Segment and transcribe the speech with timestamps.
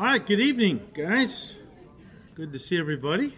[0.00, 1.56] All right, good evening, guys.
[2.34, 3.36] Good to see everybody.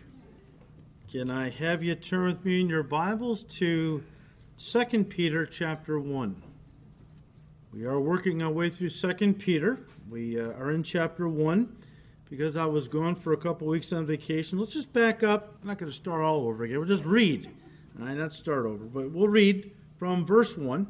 [1.10, 4.04] Can I have you turn with me in your Bibles to
[4.58, 6.40] 2 Peter chapter 1?
[7.72, 9.80] We are working our way through 2 Peter.
[10.09, 11.77] We uh, are in chapter 1
[12.30, 14.57] because I was gone for a couple weeks on vacation.
[14.61, 15.57] Let's just back up.
[15.63, 16.79] I'm not going to start all over again.
[16.79, 17.51] We'll just read.
[17.99, 20.87] All right, not start over, but we'll read from verse 1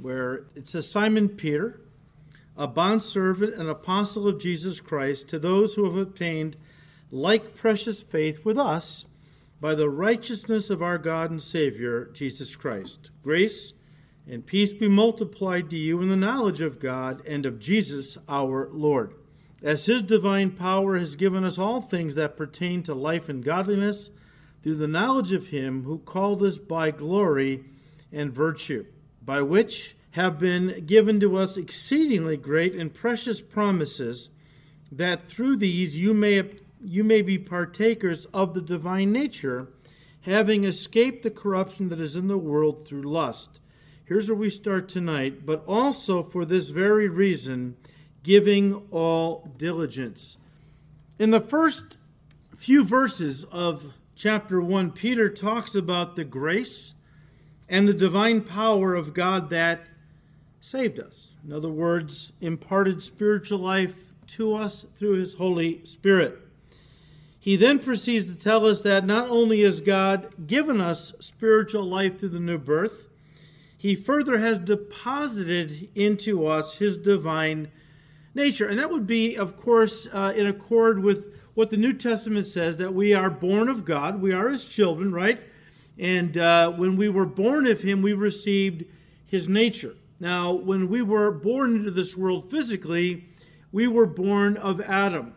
[0.00, 1.80] where it says Simon Peter
[2.58, 6.56] a bondservant and apostle of Jesus Christ, to those who have obtained
[7.10, 9.06] like precious faith with us
[9.60, 13.10] by the righteousness of our God and Savior, Jesus Christ.
[13.22, 13.72] Grace
[14.26, 18.68] and peace be multiplied to you in the knowledge of God and of Jesus our
[18.72, 19.14] Lord.
[19.62, 24.10] As his divine power has given us all things that pertain to life and godliness,
[24.62, 27.64] through the knowledge of him who called us by glory
[28.12, 28.84] and virtue,
[29.22, 34.30] by which have been given to us exceedingly great and precious promises,
[34.90, 36.42] that through these you may,
[36.82, 39.68] you may be partakers of the divine nature,
[40.22, 43.60] having escaped the corruption that is in the world through lust.
[44.06, 47.76] Here's where we start tonight, but also for this very reason,
[48.24, 50.36] giving all diligence.
[51.20, 51.96] In the first
[52.56, 56.94] few verses of chapter 1, Peter talks about the grace
[57.68, 59.86] and the divine power of God that
[60.60, 61.34] saved us.
[61.46, 63.94] In other words, imparted spiritual life
[64.28, 66.38] to us through his Holy Spirit.
[67.40, 72.18] He then proceeds to tell us that not only has God given us spiritual life
[72.18, 73.08] through the new birth,
[73.76, 77.70] he further has deposited into us his divine
[78.34, 78.66] nature.
[78.66, 82.76] And that would be, of course, uh, in accord with what the New Testament says
[82.76, 85.40] that we are born of God, we are his children, right?
[85.98, 88.84] And uh, when we were born of him, we received
[89.26, 89.94] his nature.
[90.20, 93.28] Now, when we were born into this world physically,
[93.70, 95.34] we were born of Adam.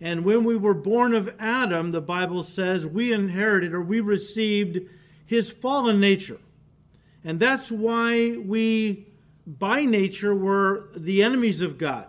[0.00, 4.80] And when we were born of Adam, the Bible says we inherited or we received
[5.26, 6.38] his fallen nature.
[7.22, 9.06] And that's why we,
[9.46, 12.06] by nature, were the enemies of God.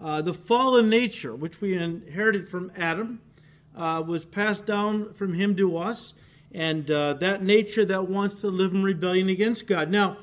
[0.00, 3.20] Uh, the fallen nature, which we inherited from Adam,
[3.74, 6.12] uh, was passed down from him to us.
[6.54, 9.90] And uh, that nature that wants to live in rebellion against God.
[9.90, 10.18] Now,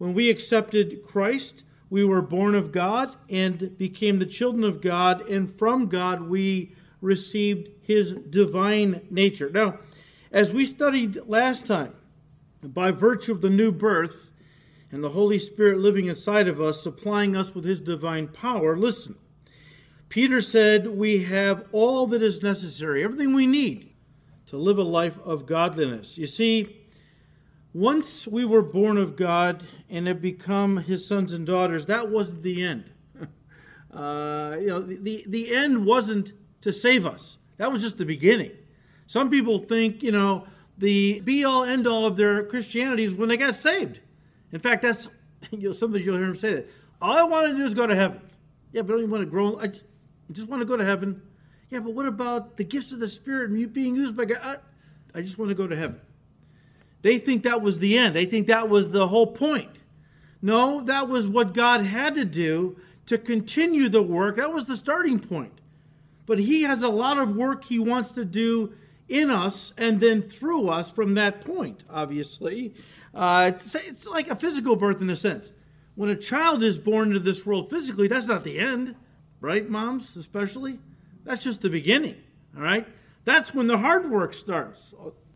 [0.00, 5.28] when we accepted Christ, we were born of God and became the children of God,
[5.28, 9.50] and from God we received his divine nature.
[9.50, 9.78] Now,
[10.32, 11.94] as we studied last time,
[12.62, 14.30] by virtue of the new birth
[14.90, 19.16] and the Holy Spirit living inside of us, supplying us with his divine power, listen.
[20.08, 23.92] Peter said we have all that is necessary, everything we need
[24.46, 26.16] to live a life of godliness.
[26.16, 26.79] You see,
[27.72, 32.42] once we were born of God and have become his sons and daughters, that wasn't
[32.42, 32.90] the end.
[33.94, 36.32] uh, you know, the, the end wasn't
[36.62, 37.36] to save us.
[37.58, 38.52] That was just the beginning.
[39.06, 40.46] Some people think, you know,
[40.78, 44.00] the be all end all of their Christianity is when they got saved.
[44.52, 45.08] In fact, that's,
[45.50, 46.70] you know, sometimes you'll hear them say that.
[47.00, 48.20] All I want to do is go to heaven.
[48.72, 49.58] Yeah, but I don't even want to grow.
[49.58, 49.84] I just,
[50.28, 51.22] I just want to go to heaven.
[51.68, 54.38] Yeah, but what about the gifts of the Spirit and you being used by God?
[54.42, 56.00] I, I just want to go to heaven.
[57.02, 58.14] They think that was the end.
[58.14, 59.80] They think that was the whole point.
[60.42, 64.36] No, that was what God had to do to continue the work.
[64.36, 65.60] That was the starting point.
[66.26, 68.72] But He has a lot of work He wants to do
[69.08, 72.74] in us and then through us from that point, obviously.
[73.12, 75.52] Uh, it's, it's like a physical birth in a sense.
[75.96, 78.94] When a child is born into this world physically, that's not the end,
[79.40, 80.78] right, moms, especially?
[81.24, 82.16] That's just the beginning,
[82.56, 82.86] all right?
[83.24, 84.94] That's when the hard work starts.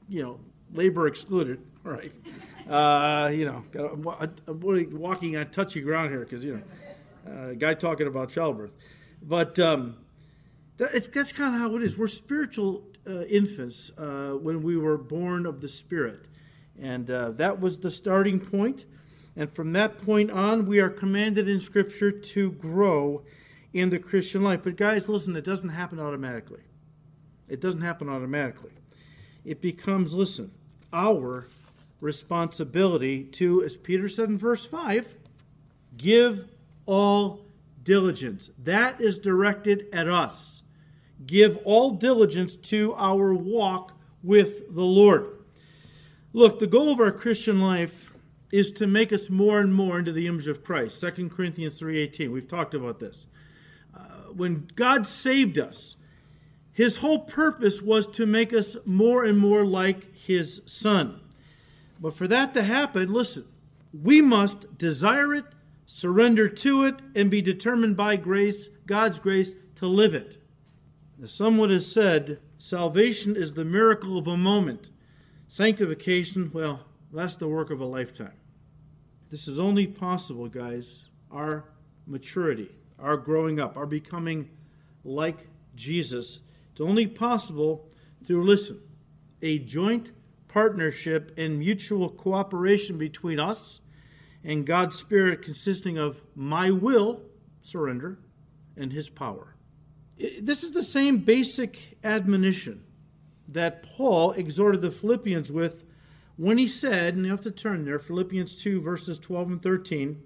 [0.08, 0.40] You know,
[0.72, 1.60] labor excluded.
[1.82, 2.12] Right.
[2.68, 3.62] Uh, you know,
[4.48, 4.60] I'm
[4.98, 6.62] walking on touchy ground here because, you
[7.26, 8.72] know, uh, guy talking about childbirth.
[9.22, 9.96] But um,
[10.78, 11.98] that's, that's kind of how it is.
[11.98, 16.24] We're spiritual uh, infants uh, when we were born of the Spirit.
[16.80, 18.86] And uh, that was the starting point.
[19.36, 23.24] And from that point on, we are commanded in Scripture to grow
[23.72, 24.60] in the Christian life.
[24.62, 26.62] But, guys, listen, it doesn't happen automatically.
[27.48, 28.72] It doesn't happen automatically.
[29.44, 30.50] It becomes, listen,
[30.92, 31.48] our
[32.00, 35.14] responsibility to, as Peter said in verse 5,
[35.96, 36.48] give
[36.86, 37.44] all
[37.82, 38.50] diligence.
[38.58, 40.62] That is directed at us.
[41.26, 43.92] Give all diligence to our walk
[44.22, 45.38] with the Lord.
[46.32, 48.12] Look, the goal of our Christian life
[48.50, 51.00] is to make us more and more into the image of Christ.
[51.00, 52.32] 2 Corinthians 3:18.
[52.32, 53.26] We've talked about this.
[53.94, 54.00] Uh,
[54.32, 55.96] when God saved us,
[56.74, 61.20] his whole purpose was to make us more and more like his son.
[62.00, 63.44] But for that to happen, listen,
[63.92, 65.44] we must desire it,
[65.86, 70.42] surrender to it, and be determined by grace, God's grace, to live it.
[71.22, 74.90] As someone has said, salvation is the miracle of a moment.
[75.46, 76.80] Sanctification, well,
[77.12, 78.34] that's the work of a lifetime.
[79.30, 81.64] This is only possible, guys, our
[82.06, 84.50] maturity, our growing up, our becoming
[85.04, 85.46] like
[85.76, 86.40] Jesus.
[86.74, 87.86] It's only possible
[88.26, 88.80] through, listen,
[89.42, 90.10] a joint
[90.48, 93.80] partnership and mutual cooperation between us
[94.42, 97.20] and God's Spirit, consisting of my will,
[97.62, 98.18] surrender,
[98.76, 99.54] and His power.
[100.18, 102.82] This is the same basic admonition
[103.46, 105.84] that Paul exhorted the Philippians with
[106.36, 110.20] when he said, and you have to turn there, Philippians 2, verses 12 and 13.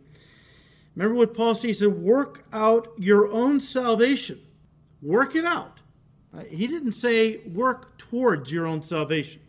[0.94, 1.66] Remember what Paul said?
[1.66, 4.40] He said, Work out your own salvation.
[5.02, 5.80] Work it out.
[6.36, 9.40] Uh, he didn't say work towards your own salvation.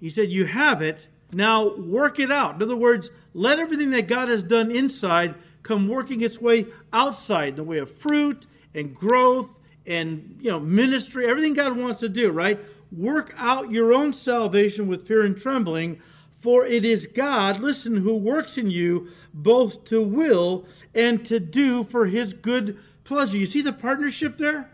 [0.00, 2.56] He said, You have it, now work it out.
[2.56, 7.50] In other words, let everything that God has done inside come working its way outside
[7.50, 9.56] in the way of fruit and growth
[9.86, 12.58] and you know ministry, everything God wants to do, right?
[12.92, 16.00] Work out your own salvation with fear and trembling,
[16.40, 21.82] for it is God, listen, who works in you both to will and to do
[21.82, 23.38] for his good pleasure.
[23.38, 24.70] You see the partnership there?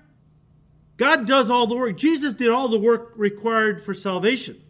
[1.01, 1.97] God does all the work.
[1.97, 4.61] Jesus did all the work required for salvation.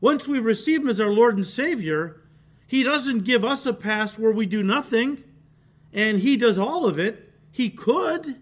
[0.00, 2.22] Once we receive him as our Lord and Savior,
[2.66, 5.22] he doesn't give us a pass where we do nothing
[5.92, 7.34] and he does all of it.
[7.50, 8.40] He could.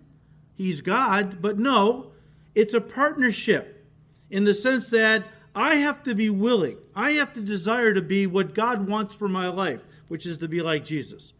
[0.55, 2.13] He's God, but no,
[2.55, 3.85] it's a partnership
[4.31, 8.29] in the sense that I have to be willing, I have to desire to be
[8.29, 11.33] what God wants for my life, which is to be like Jesus.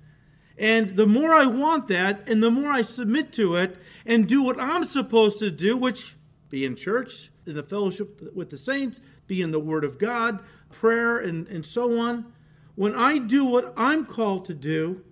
[0.59, 3.77] And the more I want that, and the more I submit to it
[4.07, 6.17] and do what I'm supposed to do, which
[6.49, 10.41] be in church, in the fellowship with the saints, be in the Word of God,
[10.71, 12.33] prayer, and, and so on.
[12.75, 15.03] When I do what I'm called to do,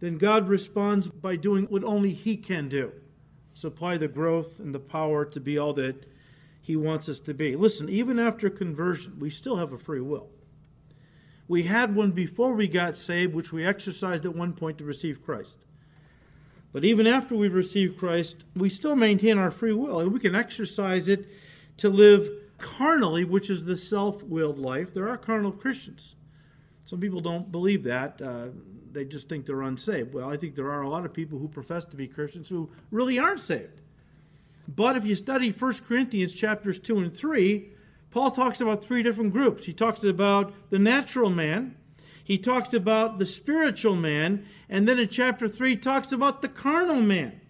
[0.00, 2.92] then God responds by doing what only He can do
[3.54, 6.06] supply the growth and the power to be all that
[6.60, 7.56] he wants us to be.
[7.56, 10.30] Listen, even after conversion, we still have a free will.
[11.48, 15.24] We had one before we got saved, which we exercised at one point to receive
[15.24, 15.58] Christ.
[16.72, 20.34] But even after we've received Christ, we still maintain our free will, and we can
[20.34, 21.28] exercise it
[21.78, 24.94] to live carnally, which is the self willed life.
[24.94, 26.14] There are carnal Christians.
[26.86, 28.20] Some people don't believe that.
[28.22, 28.48] Uh,
[28.92, 30.14] they just think they're unsaved.
[30.14, 32.70] Well, I think there are a lot of people who profess to be Christians who
[32.90, 33.80] really aren't saved.
[34.68, 37.70] But if you study 1 Corinthians chapters 2 and 3,
[38.12, 39.64] Paul talks about three different groups.
[39.64, 41.76] He talks about the natural man,
[42.22, 46.48] he talks about the spiritual man, and then in chapter 3 he talks about the
[46.48, 47.40] carnal man.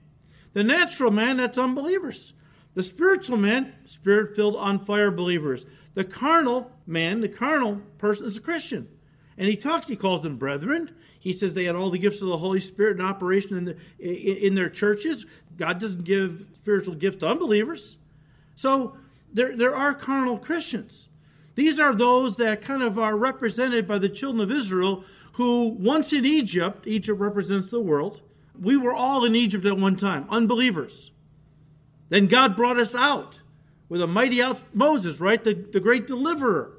[0.55, 2.33] The natural man, that's unbelievers.
[2.75, 5.67] The spiritual man, spirit filled, on fire believers.
[5.95, 8.89] The carnal man, the carnal person, is a Christian.
[9.37, 10.95] And he talks, he calls them brethren.
[11.19, 14.47] He says they had all the gifts of the Holy Spirit in operation in, the,
[14.47, 15.27] in their churches.
[15.57, 17.99] God doesn't give spiritual gifts to unbelievers.
[18.55, 18.97] So
[19.33, 21.09] there, there are carnal Christians.
[21.55, 26.13] These are those that kind of are represented by the children of Israel who, once
[26.13, 28.21] in Egypt, Egypt represents the world.
[28.59, 31.11] We were all in Egypt at one time, unbelievers.
[32.11, 33.41] Then God brought us out
[33.89, 35.43] with a mighty out Moses, right?
[35.43, 36.79] The, the great deliverer.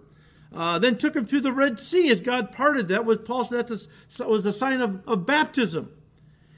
[0.53, 2.87] Uh, then took him through the Red Sea as God parted.
[2.87, 5.91] That was Paul said that was a sign of, of baptism.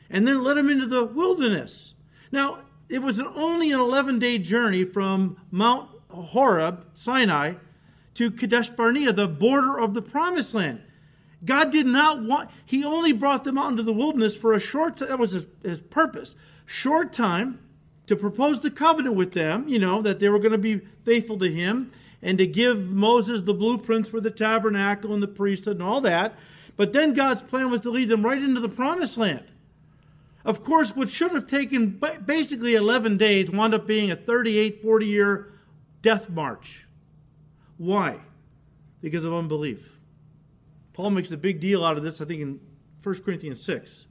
[0.10, 1.94] And then led him into the wilderness.
[2.32, 2.60] Now,
[2.90, 7.56] it was an, only an 11 day journey from Mount Horeb, Sinai,
[8.16, 10.82] to Kadesh Barnea, the border of the promised land.
[11.44, 14.98] God did not want, He only brought them out into the wilderness for a short
[14.98, 15.10] time.
[15.10, 16.36] That was his, his purpose.
[16.66, 17.60] Short time
[18.08, 21.38] to propose the covenant with them, you know, that they were going to be faithful
[21.40, 21.92] to Him
[22.22, 26.36] and to give Moses the blueprints for the tabernacle and the priesthood and all that.
[26.78, 29.46] But then God's plan was to lead them right into the promised land.
[30.44, 35.06] Of course, what should have taken basically 11 days wound up being a 38, 40
[35.06, 35.52] year
[36.06, 36.88] death march.
[37.78, 38.20] Why?
[39.02, 39.98] Because of unbelief.
[40.94, 42.60] Paul makes a big deal out of this, I think, in
[43.02, 44.06] 1 Corinthians 6,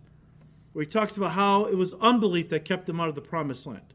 [0.73, 3.65] where he talks about how it was unbelief that kept them out of the promised
[3.65, 3.95] land.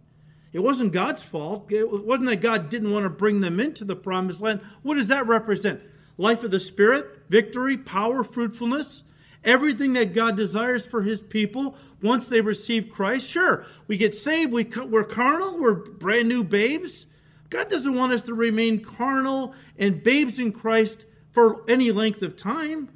[0.53, 1.70] It wasn't God's fault.
[1.74, 4.62] It wasn't that God didn't want to bring them into the promised land.
[4.82, 5.82] What does that represent?
[6.18, 9.03] Life of the Spirit, victory, power, fruitfulness,
[9.44, 13.29] everything that God desires for his people once they receive Christ.
[13.29, 17.06] Sure, we get saved, we, we're carnal, we're brand new babes.
[17.50, 22.36] God doesn't want us to remain carnal and babes in Christ for any length of
[22.36, 22.89] time.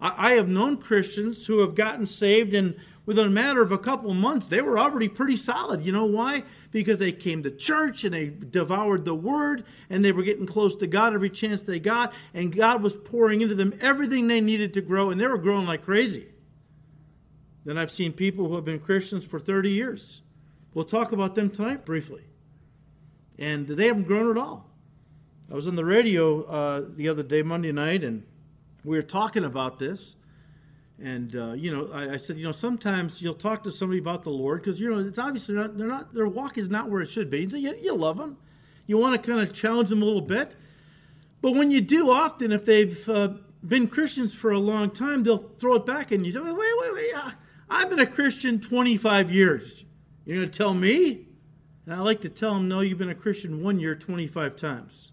[0.00, 4.10] I, have known Christians who have gotten saved and within a matter of a couple
[4.10, 5.86] of months, they were already pretty solid.
[5.86, 6.42] You know why?
[6.70, 10.76] Because they came to church and they devoured the word and they were getting close
[10.76, 14.74] to God every chance they got, and God was pouring into them everything they needed
[14.74, 16.26] to grow, and they were growing like crazy.
[17.64, 20.20] Then I've seen people who have been Christians for 30 years.
[20.74, 22.22] We'll talk about them tonight briefly.
[23.38, 24.70] And they haven't grown at all.
[25.50, 28.24] I was on the radio uh, the other day, Monday night, and
[28.84, 30.16] we were talking about this.
[31.02, 34.22] And uh, you know, I, I, said, you know, sometimes you'll talk to somebody about
[34.22, 37.02] the Lord because you know it's obviously not they're not their walk is not where
[37.02, 37.44] it should be.
[37.44, 38.38] You, you, you love them,
[38.86, 40.52] you want to kind of challenge them a little bit,
[41.42, 45.38] but when you do, often if they've uh, been Christians for a long time, they'll
[45.58, 47.12] throw it back and you say, wait, wait, wait,
[47.68, 49.84] I've been a Christian 25 years.
[50.24, 51.25] You're going to tell me?
[51.86, 55.12] And I like to tell them, no, you've been a Christian one year 25 times.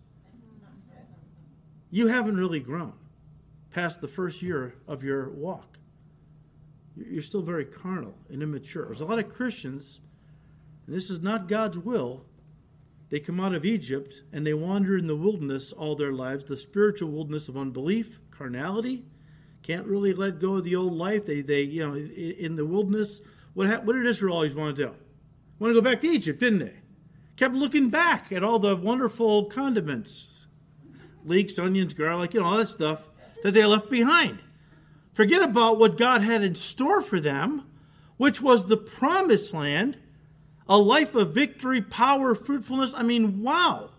[1.91, 2.93] You haven't really grown
[3.69, 5.77] past the first year of your walk.
[6.95, 8.85] You're still very carnal and immature.
[8.85, 9.99] There's a lot of Christians,
[10.87, 12.25] and this is not God's will.
[13.09, 16.57] They come out of Egypt and they wander in the wilderness all their lives, the
[16.57, 19.05] spiritual wilderness of unbelief, carnality,
[19.61, 21.25] can't really let go of the old life.
[21.25, 23.21] They, they you know, in the wilderness,
[23.53, 24.95] what, what did Israel always want to do?
[25.63, 26.73] Want to go back to Egypt, didn't they?
[27.37, 30.45] Kept looking back at all the wonderful condiments,
[31.23, 33.07] leeks, onions, garlic, you know, all that stuff
[33.43, 34.43] that they left behind.
[35.13, 37.65] Forget about what God had in store for them,
[38.17, 39.97] which was the promised land,
[40.67, 42.93] a life of victory, power, fruitfulness.
[42.93, 43.91] I mean, wow.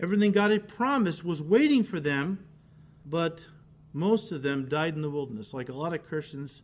[0.00, 2.46] Everything God had promised was waiting for them,
[3.04, 3.44] but
[3.92, 6.62] most of them died in the wilderness, like a lot of Christians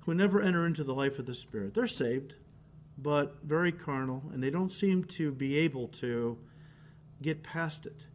[0.00, 1.72] who never enter into the life of the Spirit.
[1.72, 2.34] They're saved,
[2.98, 6.38] but very carnal, and they don't seem to be able to
[7.22, 8.06] get past it.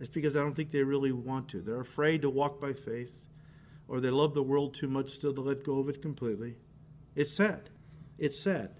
[0.00, 1.60] It's because I don't think they really want to.
[1.60, 3.16] They're afraid to walk by faith,
[3.88, 6.56] or they love the world too much still to let go of it completely.
[7.14, 7.70] It's sad.
[8.18, 8.70] It's sad.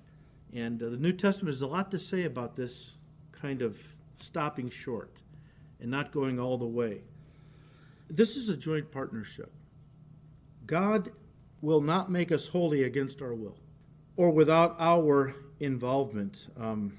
[0.52, 2.92] And uh, the New Testament has a lot to say about this
[3.30, 3.78] kind of
[4.16, 5.22] stopping short
[5.80, 7.02] and not going all the way.
[8.08, 9.52] This is a joint partnership.
[10.66, 11.10] God
[11.60, 13.56] will not make us holy against our will
[14.16, 16.46] or without our involvement.
[16.58, 16.98] Um,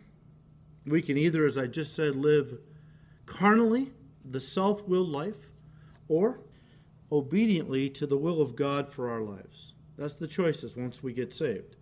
[0.85, 2.59] we can either, as I just said, live
[3.25, 3.91] carnally,
[4.25, 5.49] the self willed life,
[6.07, 6.41] or
[7.11, 9.73] obediently to the will of God for our lives.
[9.97, 11.75] That's the choices once we get saved.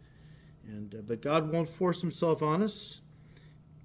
[0.67, 3.01] And, uh, but God won't force himself on us.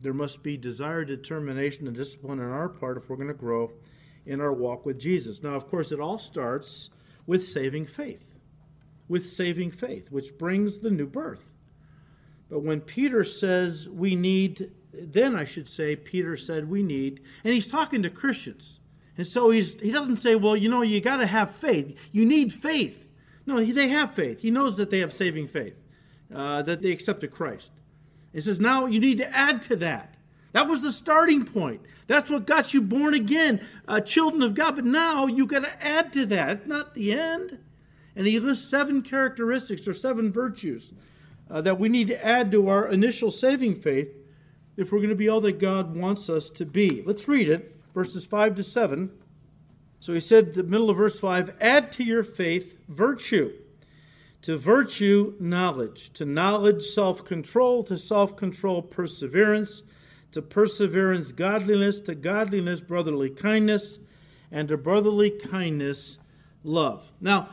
[0.01, 3.73] There must be desire, determination, and discipline on our part if we're going to grow
[4.27, 5.43] in our walk with Jesus.
[5.43, 6.91] Now, of course, it all starts
[7.27, 8.36] with saving faith,
[9.09, 11.53] with saving faith, which brings the new birth.
[12.49, 17.55] But when Peter says we need, then I should say, Peter said we need, and
[17.55, 18.81] he's talking to Christians.
[19.17, 21.99] And so he's, he doesn't say, well, you know, you got to have faith.
[22.13, 23.09] You need faith.
[23.47, 24.43] No, they have faith.
[24.43, 25.77] He knows that they have saving faith,
[26.35, 27.73] uh, that they accepted Christ.
[28.33, 30.17] He says, now you need to add to that.
[30.53, 31.83] That was the starting point.
[32.07, 34.77] That's what got you born again, uh, children of God.
[34.77, 36.51] But now you got to add to that.
[36.51, 37.59] It's not the end.
[38.17, 40.93] And he lists seven characteristics or seven virtues
[41.51, 44.11] uh, that we need to add to our initial saving faith
[44.77, 47.03] if we're going to be all that God wants us to be.
[47.07, 49.11] Let's read it, verses 5 to 7.
[50.01, 53.53] So he said, the middle of verse 5 add to your faith virtue.
[54.43, 56.11] To virtue, knowledge.
[56.15, 57.85] To knowledge, self control.
[57.85, 59.83] To self control, perseverance
[60.37, 63.99] to perseverance, godliness, to godliness, brotherly kindness,
[64.51, 66.19] and to brotherly kindness,
[66.63, 67.11] love.
[67.23, 67.49] Now,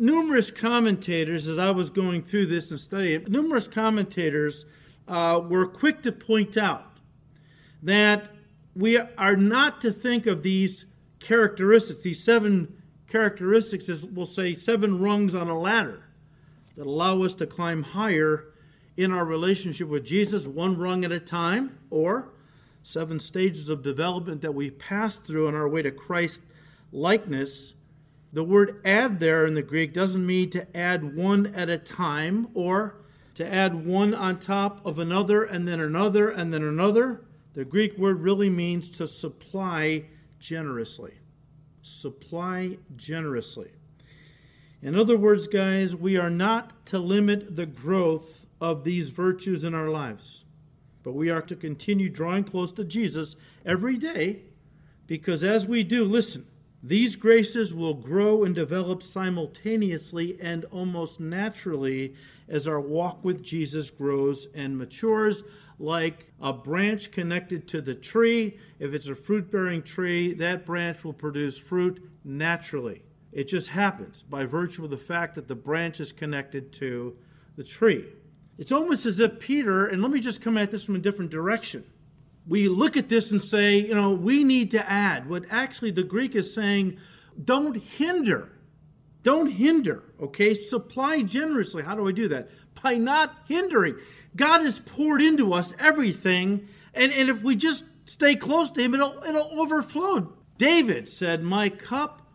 [0.00, 4.64] numerous commentators, as I was going through this and studying numerous commentators
[5.06, 6.86] uh, were quick to point out
[7.82, 8.30] that
[8.74, 10.86] we are not to think of these
[11.18, 16.04] characteristics, these seven characteristics, as we'll say, seven rungs on a ladder
[16.76, 18.46] that allow us to climb higher
[18.96, 22.30] in our relationship with Jesus, one rung at a time, or
[22.82, 26.42] seven stages of development that we pass through on our way to Christ
[26.92, 27.74] likeness.
[28.32, 32.48] The word add there in the Greek doesn't mean to add one at a time
[32.54, 32.96] or
[33.34, 37.22] to add one on top of another and then another and then another.
[37.54, 40.04] The Greek word really means to supply
[40.38, 41.14] generously.
[41.82, 43.70] Supply generously.
[44.82, 49.74] In other words, guys, we are not to limit the growth of these virtues in
[49.74, 50.44] our lives.
[51.02, 54.42] But we are to continue drawing close to Jesus every day
[55.06, 56.46] because as we do, listen,
[56.82, 62.14] these graces will grow and develop simultaneously and almost naturally
[62.48, 65.42] as our walk with Jesus grows and matures,
[65.78, 68.58] like a branch connected to the tree.
[68.78, 73.02] If it's a fruit bearing tree, that branch will produce fruit naturally.
[73.32, 77.16] It just happens by virtue of the fact that the branch is connected to
[77.56, 78.06] the tree.
[78.58, 81.30] It's almost as if Peter, and let me just come at this from a different
[81.30, 81.84] direction.
[82.50, 85.30] We look at this and say, you know, we need to add.
[85.30, 86.98] What actually the Greek is saying,
[87.42, 88.50] don't hinder
[89.22, 90.54] Don't hinder, okay?
[90.54, 91.82] Supply generously.
[91.82, 92.48] How do I do that?
[92.82, 93.96] By not hindering.
[94.34, 98.94] God has poured into us everything, and, and if we just stay close to Him,
[98.94, 100.32] it'll, it'll overflow.
[100.56, 102.26] David said, My cup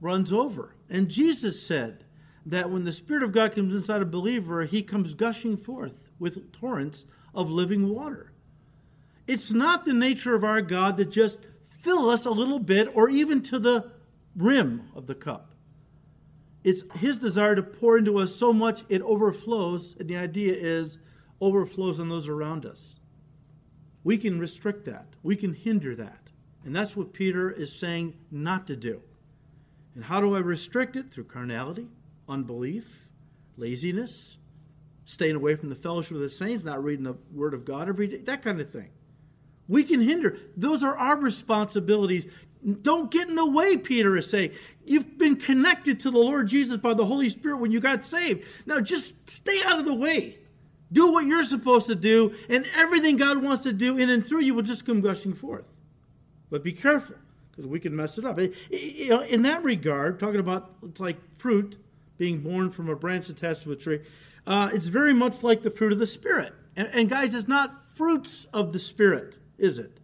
[0.00, 0.74] runs over.
[0.88, 2.04] And Jesus said
[2.46, 6.52] that when the Spirit of God comes inside a believer, he comes gushing forth with
[6.52, 7.04] torrents
[7.34, 8.31] of living water.
[9.26, 13.08] It's not the nature of our God to just fill us a little bit or
[13.08, 13.90] even to the
[14.36, 15.54] rim of the cup.
[16.64, 20.98] It's his desire to pour into us so much it overflows, and the idea is
[21.40, 23.00] overflows on those around us.
[24.04, 26.18] We can restrict that, we can hinder that.
[26.64, 29.02] And that's what Peter is saying not to do.
[29.94, 31.10] And how do I restrict it?
[31.10, 31.88] Through carnality,
[32.28, 33.06] unbelief,
[33.56, 34.36] laziness,
[35.04, 38.06] staying away from the fellowship of the saints, not reading the Word of God every
[38.06, 38.90] day, that kind of thing.
[39.68, 40.36] We can hinder.
[40.56, 42.26] Those are our responsibilities.
[42.82, 44.52] Don't get in the way, Peter is saying.
[44.84, 48.44] You've been connected to the Lord Jesus by the Holy Spirit when you got saved.
[48.66, 50.38] Now just stay out of the way.
[50.92, 54.40] Do what you're supposed to do, and everything God wants to do in and through
[54.40, 55.72] you will just come gushing forth.
[56.50, 57.16] But be careful,
[57.50, 58.38] because we can mess it up.
[58.38, 61.76] In that regard, talking about it's like fruit
[62.18, 64.00] being born from a branch attached to a tree,
[64.46, 66.52] uh, it's very much like the fruit of the Spirit.
[66.76, 69.98] And, and guys, it's not fruits of the Spirit, is it?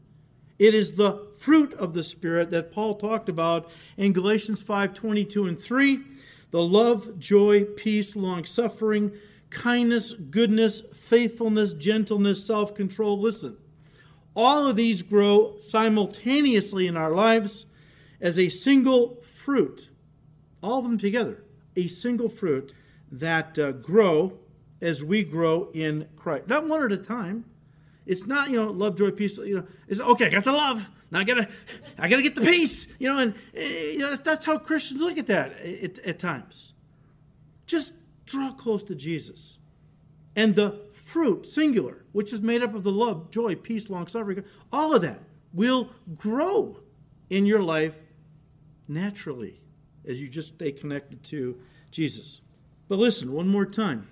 [0.58, 5.46] It is the fruit of the Spirit that Paul talked about in Galatians 5 22
[5.46, 6.00] and 3
[6.50, 9.12] the love, joy, peace, long suffering,
[9.50, 13.18] kindness, goodness, faithfulness, gentleness, self control.
[13.18, 13.56] Listen,
[14.34, 17.66] all of these grow simultaneously in our lives
[18.20, 19.90] as a single fruit,
[20.62, 21.44] all of them together,
[21.76, 22.72] a single fruit
[23.10, 24.38] that uh, grow
[24.80, 26.46] as we grow in Christ.
[26.46, 27.44] Not one at a time.
[28.08, 29.36] It's not, you know, love, joy, peace.
[29.36, 30.26] You know, it's okay.
[30.26, 30.88] I got the love.
[31.10, 31.46] Now I gotta,
[31.98, 32.88] I gotta get the peace.
[32.98, 36.72] You know, and eh, you know that's how Christians look at that at, at times.
[37.66, 37.92] Just
[38.24, 39.58] draw close to Jesus,
[40.34, 44.42] and the fruit, singular, which is made up of the love, joy, peace, long suffering,
[44.72, 45.20] all of that
[45.52, 46.78] will grow
[47.28, 47.98] in your life
[48.86, 49.60] naturally
[50.06, 51.58] as you just stay connected to
[51.90, 52.40] Jesus.
[52.88, 54.08] But listen, one more time.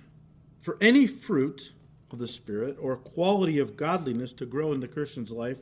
[0.60, 1.72] For any fruit
[2.10, 5.58] of the Spirit or quality of godliness to grow in the Christian's life,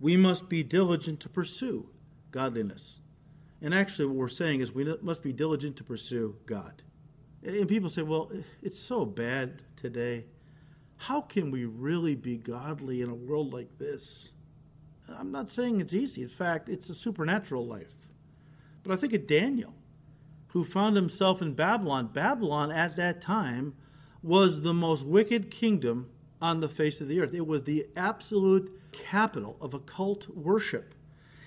[0.00, 1.88] we must be diligent to pursue
[2.30, 2.98] godliness.
[3.60, 6.82] And actually, what we're saying is we must be diligent to pursue God.
[7.44, 10.24] And people say, well, it's so bad today.
[10.96, 14.30] How can we really be godly in a world like this?
[15.08, 16.22] I'm not saying it's easy.
[16.22, 17.94] In fact, it's a supernatural life.
[18.82, 19.74] But I think of Daniel,
[20.48, 22.10] who found himself in Babylon.
[22.12, 23.74] Babylon at that time
[24.22, 26.08] was the most wicked kingdom
[26.40, 27.34] on the face of the earth.
[27.34, 30.94] It was the absolute capital of occult worship.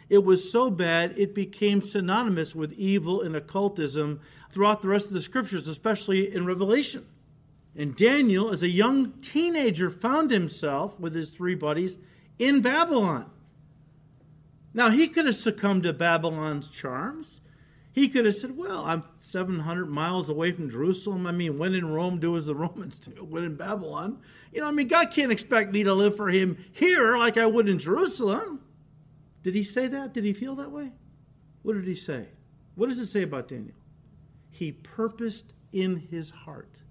[0.09, 4.19] It was so bad it became synonymous with evil and occultism
[4.51, 7.05] throughout the rest of the scriptures, especially in Revelation.
[7.75, 11.97] And Daniel, as a young teenager, found himself with his three buddies
[12.39, 13.29] in Babylon.
[14.73, 17.41] Now, he could have succumbed to Babylon's charms.
[17.95, 21.25] He could have said, Well, I'm 700 miles away from Jerusalem.
[21.25, 23.23] I mean, when in Rome, do as the Romans do.
[23.23, 24.19] When in Babylon,
[24.51, 27.45] you know, I mean, God can't expect me to live for him here like I
[27.45, 28.59] would in Jerusalem.
[29.43, 30.13] Did he say that?
[30.13, 30.91] Did he feel that way?
[31.61, 32.27] What did he say?
[32.75, 33.77] What does it say about Daniel?
[34.49, 36.81] He purposed in his heart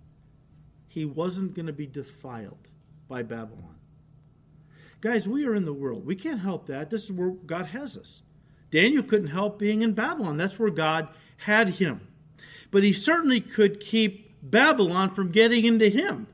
[0.95, 2.71] he wasn't going to be defiled
[3.09, 3.75] by Babylon.
[5.01, 6.07] Guys, we are in the world.
[6.07, 6.88] We can't help that.
[6.88, 8.23] This is where God has us.
[8.75, 10.37] Daniel couldn't help being in Babylon.
[10.37, 11.07] That's where God
[11.37, 12.01] had him.
[12.73, 16.27] But he certainly could keep Babylon from getting into him.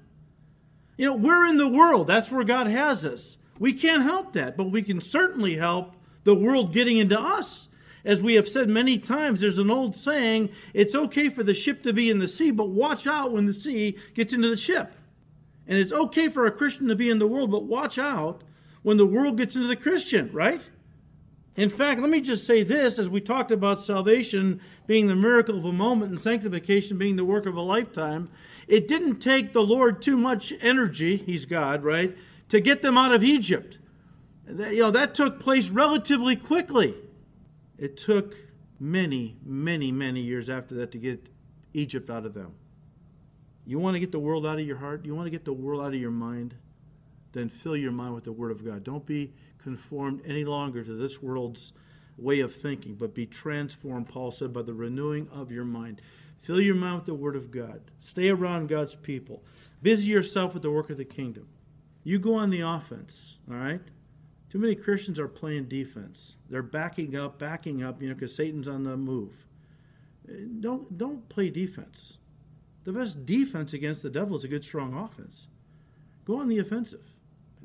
[0.96, 2.06] You know, we're in the world.
[2.06, 3.36] That's where God has us.
[3.58, 7.68] We can't help that, but we can certainly help the world getting into us.
[8.06, 11.82] As we have said many times, there's an old saying it's okay for the ship
[11.82, 14.94] to be in the sea, but watch out when the sea gets into the ship.
[15.66, 18.44] And it's okay for a Christian to be in the world, but watch out
[18.80, 20.62] when the world gets into the Christian, right?
[21.56, 25.58] In fact, let me just say this as we talked about salvation being the miracle
[25.58, 28.30] of a moment and sanctification being the work of a lifetime,
[28.68, 32.16] it didn't take the Lord too much energy, He's God, right,
[32.48, 33.78] to get them out of Egypt.
[34.48, 36.94] You know, that took place relatively quickly.
[37.78, 38.36] It took
[38.78, 41.28] many, many, many years after that to get
[41.74, 42.54] Egypt out of them.
[43.66, 45.04] You want to get the world out of your heart?
[45.04, 46.54] You want to get the world out of your mind?
[47.32, 48.84] Then fill your mind with the Word of God.
[48.84, 51.72] Don't be conformed any longer to this world's
[52.16, 56.00] way of thinking, but be transformed, Paul said, by the renewing of your mind.
[56.38, 57.82] Fill your mind with the Word of God.
[58.00, 59.42] Stay around God's people.
[59.82, 61.48] Busy yourself with the work of the kingdom.
[62.02, 63.80] You go on the offense, all right?
[64.50, 66.38] Too many Christians are playing defense.
[66.48, 69.46] They're backing up, backing up, you know, because Satan's on the move.
[70.60, 72.18] Don't, don't play defense.
[72.84, 75.46] The best defense against the devil is a good, strong offense.
[76.24, 77.12] Go on the offensive.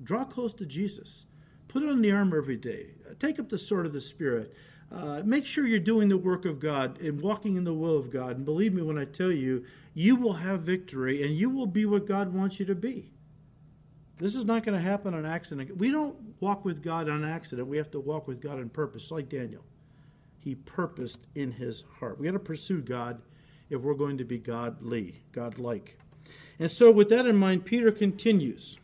[0.03, 1.25] Draw close to Jesus.
[1.67, 2.91] Put on the armor every day.
[3.19, 4.53] Take up the sword of the Spirit.
[4.91, 8.11] Uh, make sure you're doing the work of God and walking in the will of
[8.11, 8.37] God.
[8.37, 11.85] And believe me when I tell you, you will have victory and you will be
[11.85, 13.11] what God wants you to be.
[14.17, 15.75] This is not going to happen on accident.
[15.77, 17.67] We don't walk with God on accident.
[17.67, 19.63] We have to walk with God on purpose, like Daniel.
[20.39, 22.19] He purposed in his heart.
[22.19, 23.21] We got to pursue God
[23.69, 25.97] if we're going to be godly, godlike.
[26.59, 28.77] And so, with that in mind, Peter continues.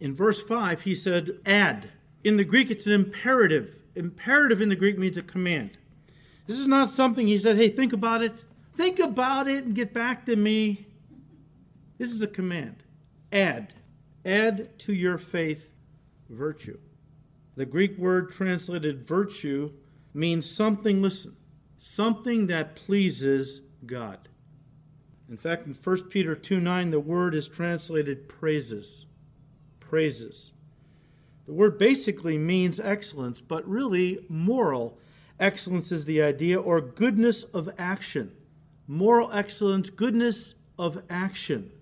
[0.00, 1.90] In verse 5, he said, add.
[2.24, 3.76] In the Greek, it's an imperative.
[3.94, 5.76] Imperative in the Greek means a command.
[6.46, 8.44] This is not something he said, hey, think about it.
[8.74, 10.86] Think about it and get back to me.
[11.98, 12.82] This is a command.
[13.30, 13.74] Add.
[14.24, 15.70] Add to your faith
[16.30, 16.78] virtue.
[17.56, 19.72] The Greek word translated virtue
[20.14, 21.36] means something, listen,
[21.76, 24.28] something that pleases God.
[25.28, 29.06] In fact, in 1 Peter 2 9, the word is translated praises.
[29.90, 30.52] Praises.
[31.46, 34.96] The word basically means excellence, but really moral
[35.40, 38.30] excellence is the idea, or goodness of action.
[38.86, 41.72] Moral excellence, goodness of action.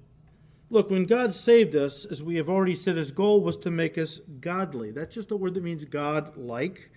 [0.71, 3.99] Look, when God saved us, as we have already said, his goal was to make
[3.99, 4.91] us godly.
[4.91, 6.91] That's just a word that means God like.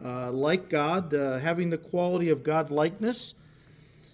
[0.00, 3.34] Uh, like God, uh, having the quality of God likeness.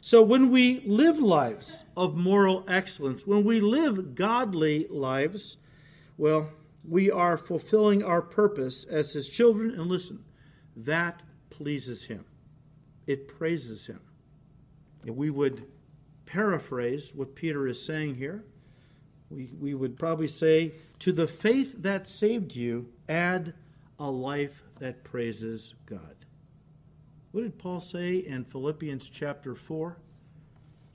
[0.01, 5.59] So when we live lives of moral excellence, when we live godly lives,
[6.19, 6.51] well,
[6.87, 9.71] we are fulfilling our purpose as his children.
[9.71, 10.25] And listen,
[10.77, 12.27] that pleases him,
[13.07, 14.01] it praises him.
[15.07, 15.65] If we would
[16.27, 18.45] paraphrase what Peter is saying here,
[19.31, 23.55] we, we would probably say, To the faith that saved you, add
[23.99, 26.17] a life that praises God.
[27.33, 29.99] What did Paul say in Philippians chapter 4?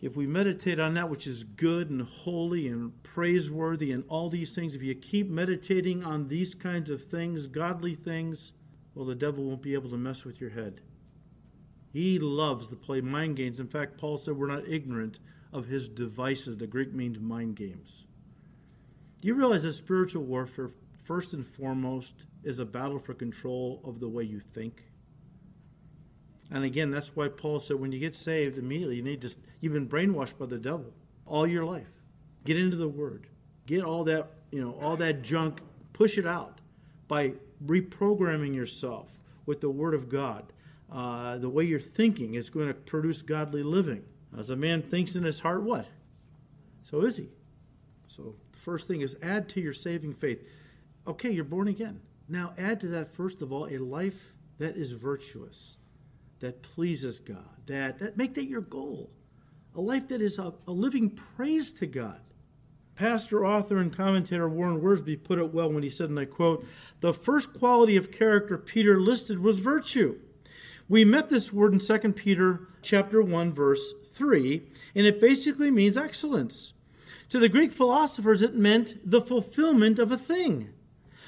[0.04, 4.54] If we meditate on that which is good and holy and praiseworthy and all these
[4.54, 8.52] things, if you keep meditating on these kinds of things, godly things,
[8.94, 10.82] well, the devil won't be able to mess with your head.
[11.94, 13.62] He loves to play mind games.
[13.62, 15.20] In fact, Paul said we're not ignorant
[15.54, 16.58] of his devices.
[16.58, 18.04] The Greek means mind games.
[19.22, 20.72] Do you realize that spiritual warfare,
[21.06, 24.84] first and foremost, is a battle for control of the way you think?
[26.52, 29.74] And again, that's why Paul said when you get saved, immediately you need to, you've
[29.74, 30.94] been brainwashed by the devil
[31.26, 31.88] all your life.
[32.46, 33.28] Get into the Word.
[33.66, 35.62] Get all that, you know, all that junk,
[35.94, 36.60] push it out
[37.08, 37.34] by
[37.66, 39.08] reprogramming yourself
[39.46, 40.52] with the Word of God.
[40.92, 44.04] Uh, the way you're thinking is going to produce godly living.
[44.38, 45.86] As a man thinks in his heart, what?
[46.82, 47.30] So is he.
[48.08, 50.46] So the First thing is add to your saving faith.
[51.08, 52.02] Okay, you're born again.
[52.28, 55.78] Now add to that, first of all, a life that is virtuous,
[56.44, 59.10] that pleases God, that, that make that your goal.
[59.76, 62.20] A life that is a, a living praise to God.
[62.96, 66.66] Pastor, author, and commentator Warren Wiersbe put it well when he said, and I quote,
[67.00, 70.20] The first quality of character Peter listed was virtue.
[70.90, 74.64] We met this word in 2 Peter chapter 1, verse 3,
[74.96, 76.74] and it basically means excellence.
[77.30, 80.74] To the Greek philosophers, it meant the fulfillment of a thing.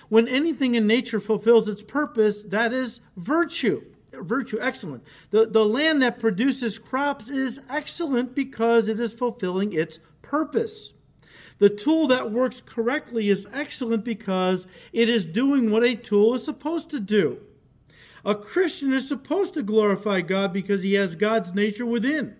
[0.09, 3.81] When anything in nature fulfills its purpose, that is virtue.
[4.21, 5.03] Virtue, excellent.
[5.31, 10.93] The, the land that produces crops is excellent because it is fulfilling its purpose.
[11.57, 16.43] The tool that works correctly is excellent because it is doing what a tool is
[16.43, 17.39] supposed to do.
[18.25, 22.35] A Christian is supposed to glorify God because he has God's nature within.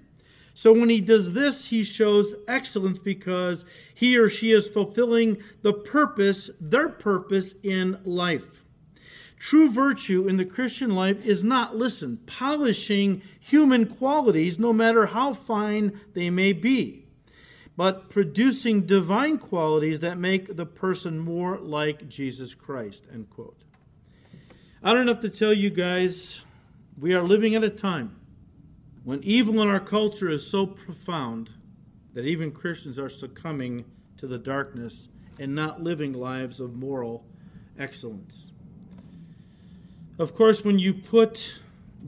[0.54, 5.74] So when he does this, he shows excellence because he or she is fulfilling the
[5.74, 8.65] purpose, their purpose in life.
[9.38, 15.34] True virtue in the Christian life is not, listen, polishing human qualities, no matter how
[15.34, 17.06] fine they may be,
[17.78, 23.06] but producing divine qualities that make the person more like Jesus Christ.
[23.14, 23.62] End quote.
[24.82, 26.46] I don't have to tell you guys,
[27.00, 28.16] we are living at a time
[29.04, 31.52] when evil in our culture is so profound
[32.14, 33.86] that even Christians are succumbing
[34.18, 37.26] to the darkness and not living lives of moral
[37.78, 38.52] excellence.
[40.18, 41.60] Of course, when you put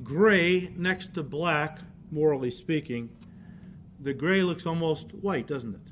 [0.01, 3.09] gray next to black, morally speaking,
[3.99, 5.91] the gray looks almost white, doesn't it?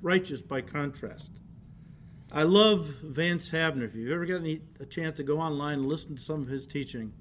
[0.00, 1.42] Righteous by contrast.
[2.30, 3.84] I love Vance Havner.
[3.84, 6.64] If you've ever gotten a chance to go online and listen to some of his
[6.64, 7.12] teaching,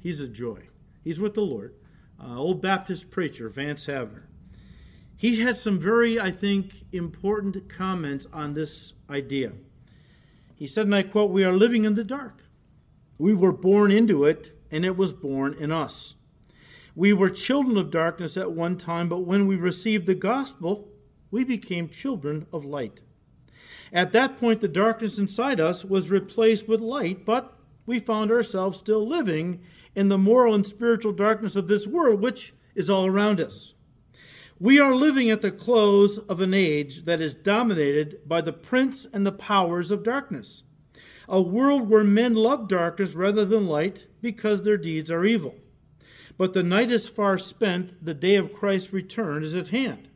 [0.00, 0.68] he's a joy.
[1.04, 1.74] He's with the Lord
[2.18, 4.22] uh, old Baptist preacher, Vance Havner.
[5.18, 9.52] He had some very, I think, important comments on this idea.
[10.54, 12.45] He said, and I quote, We are living in the dark.
[13.18, 16.16] We were born into it, and it was born in us.
[16.94, 20.88] We were children of darkness at one time, but when we received the gospel,
[21.30, 23.00] we became children of light.
[23.92, 28.78] At that point, the darkness inside us was replaced with light, but we found ourselves
[28.78, 29.60] still living
[29.94, 33.74] in the moral and spiritual darkness of this world, which is all around us.
[34.58, 39.06] We are living at the close of an age that is dominated by the prince
[39.12, 40.62] and the powers of darkness.
[41.28, 45.54] A world where men love darkness rather than light because their deeds are evil.
[46.38, 50.08] But the night is far spent, the day of Christ's return is at hand.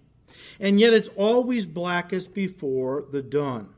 [0.58, 3.70] And yet it's always blackest before the dawn.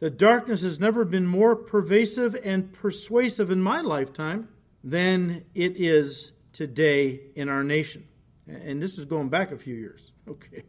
[0.00, 4.48] The darkness has never been more pervasive and persuasive in my lifetime
[4.82, 8.06] than it is today in our nation.
[8.46, 10.12] And this is going back a few years.
[10.26, 10.64] Okay.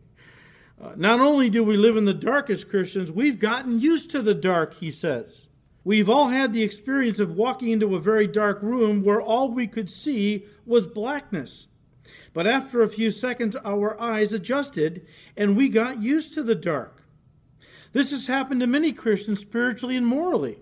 [0.81, 4.21] Uh, not only do we live in the dark as Christians, we've gotten used to
[4.21, 5.47] the dark, he says.
[5.85, 9.67] We've all had the experience of walking into a very dark room where all we
[9.67, 11.67] could see was blackness.
[12.33, 15.05] But after a few seconds, our eyes adjusted
[15.37, 17.03] and we got used to the dark.
[17.93, 20.57] This has happened to many Christians spiritually and morally.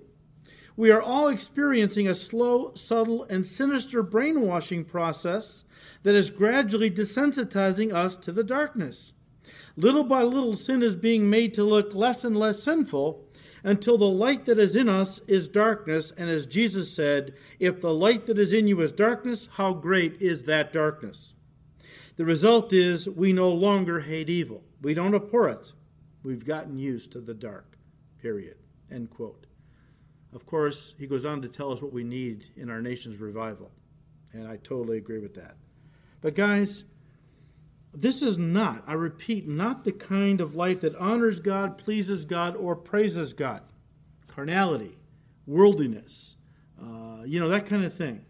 [0.76, 5.64] We are all experiencing a slow, subtle, and sinister brainwashing process
[6.04, 9.14] that is gradually desensitizing us to the darkness.
[9.78, 13.26] Little by little, sin is being made to look less and less sinful
[13.63, 16.12] until the light that is in us is darkness.
[16.17, 20.21] And as Jesus said, if the light that is in you is darkness, how great
[20.21, 21.34] is that darkness?
[22.15, 24.63] The result is we no longer hate evil.
[24.82, 25.71] We don't abhor it.
[26.23, 27.78] We've gotten used to the dark.
[28.21, 28.58] Period.
[28.91, 29.47] End quote.
[30.34, 33.71] Of course, he goes on to tell us what we need in our nation's revival.
[34.32, 35.56] And I totally agree with that.
[36.21, 36.84] But, guys,
[37.94, 42.56] this is not, I repeat, not the kind of life that honors God, pleases God,
[42.56, 43.62] or praises God.
[44.28, 44.98] Carnality,
[45.46, 46.36] worldliness,
[46.82, 48.26] uh, you know, that kind of thing.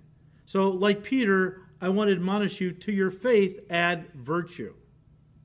[0.46, 4.74] So, like Peter, I want to admonish you to your faith, add virtue.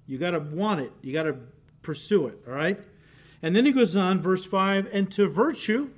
[0.07, 1.37] You got to want it, you got to
[1.83, 2.81] pursue it, all right?
[3.41, 5.91] And then he goes on, verse 5 and to virtue,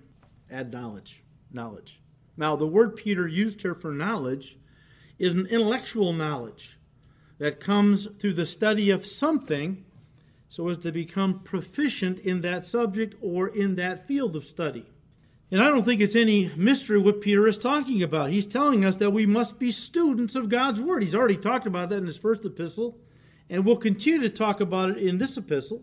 [0.51, 1.23] add knowledge.
[1.51, 2.01] Knowledge.
[2.37, 4.59] Now, the word Peter used here for knowledge
[5.19, 6.79] is an intellectual knowledge
[7.40, 9.83] that comes through the study of something
[10.48, 14.85] so as to become proficient in that subject or in that field of study.
[15.50, 18.31] And I don't think it's any mystery what Peter is talking about.
[18.31, 21.03] He's telling us that we must be students of God's Word.
[21.03, 22.98] He's already talked about that in his first epistle,
[23.48, 25.83] and we'll continue to talk about it in this epistle.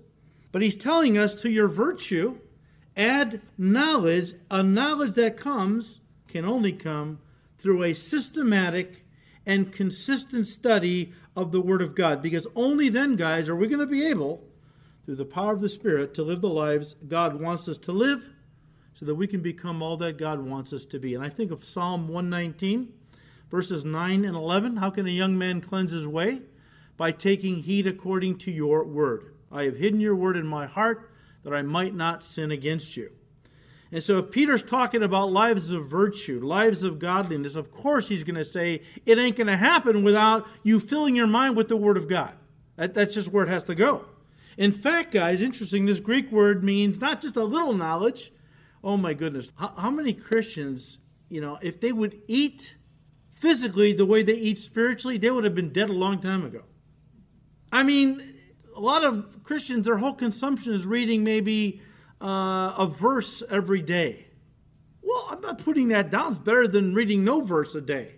[0.52, 2.38] But he's telling us to your virtue,
[2.96, 7.18] add knowledge, a knowledge that comes, can only come,
[7.58, 9.07] through a systematic
[9.48, 12.22] and consistent study of the Word of God.
[12.22, 14.44] Because only then, guys, are we going to be able,
[15.06, 18.30] through the power of the Spirit, to live the lives God wants us to live
[18.94, 21.16] so that we can become all that God wants us to be.
[21.16, 22.92] And I think of Psalm 119,
[23.50, 24.78] verses 9 and 11.
[24.78, 26.42] How can a young man cleanse his way?
[26.98, 29.34] By taking heed according to your word.
[29.50, 31.10] I have hidden your word in my heart
[31.44, 33.12] that I might not sin against you.
[33.92, 38.24] And so, if Peter's talking about lives of virtue, lives of godliness, of course he's
[38.24, 41.78] going to say it ain't going to happen without you filling your mind with the
[41.78, 42.34] Word of God.
[42.76, 44.06] That, that's just where it has to go.
[44.58, 48.32] In fact, guys, interesting, this Greek word means not just a little knowledge.
[48.84, 49.52] Oh my goodness.
[49.56, 50.98] How, how many Christians,
[51.30, 52.76] you know, if they would eat
[53.34, 56.64] physically the way they eat spiritually, they would have been dead a long time ago.
[57.72, 58.36] I mean,
[58.76, 61.82] a lot of Christians, their whole consumption is reading maybe
[62.22, 64.28] uh, a verse every day.
[65.02, 66.32] Well, I'm not putting that down.
[66.32, 68.16] It's better than reading no verse a day.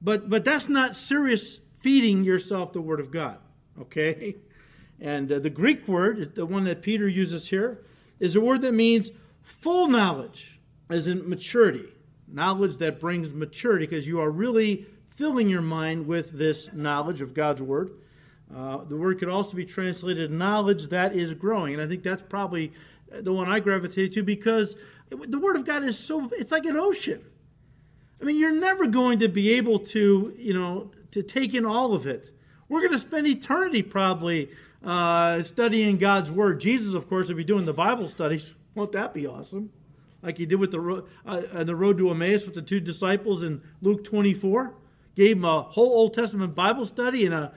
[0.00, 3.38] But, but that's not serious feeding yourself the Word of God,
[3.80, 4.36] okay?
[4.98, 7.84] And uh, the Greek word, the one that Peter uses here,
[8.18, 9.10] is a word that means
[9.42, 11.84] full knowledge, as in maturity.
[12.26, 17.34] Knowledge that brings maturity, because you are really filling your mind with this knowledge of
[17.34, 17.90] God's Word.
[18.54, 21.74] Uh, the word could also be translated knowledge that is growing.
[21.74, 22.72] And I think that's probably
[23.10, 24.76] the one I gravitate to because
[25.08, 27.24] the Word of God is so, it's like an ocean.
[28.20, 31.92] I mean, you're never going to be able to, you know, to take in all
[31.94, 32.30] of it.
[32.68, 34.50] We're going to spend eternity probably
[34.84, 36.60] uh, studying God's Word.
[36.60, 38.54] Jesus, of course, will be doing the Bible studies.
[38.74, 39.70] Won't that be awesome?
[40.22, 43.62] Like he did with the, uh, the road to Emmaus with the two disciples in
[43.80, 44.74] Luke 24.
[45.14, 47.52] Gave them a whole Old Testament Bible study and a,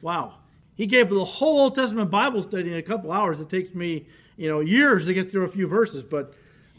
[0.00, 0.34] wow.
[0.74, 3.40] He gave the whole Old Testament Bible study in a couple hours.
[3.40, 6.34] It takes me you know, years to get through a few verses, but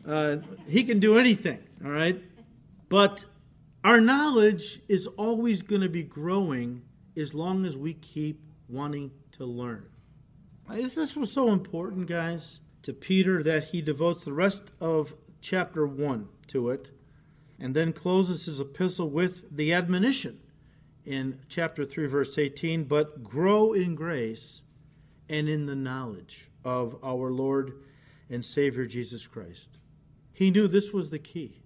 [0.08, 0.38] uh,
[0.68, 2.22] he can do anything, all right?
[2.90, 3.26] But
[3.84, 6.84] our knowledge is always going to be growing
[7.16, 9.86] as long as we keep wanting to learn.
[10.70, 16.28] This was so important, guys, to Peter that he devotes the rest of chapter 1
[16.48, 16.92] to it
[17.60, 20.40] and then closes his epistle with the admonition
[21.06, 24.64] in chapter 3, verse 18, but grow in grace
[25.30, 27.84] and in the knowledge of our Lord
[28.30, 29.78] and Savior Jesus Christ.
[30.34, 31.62] He knew this was the key.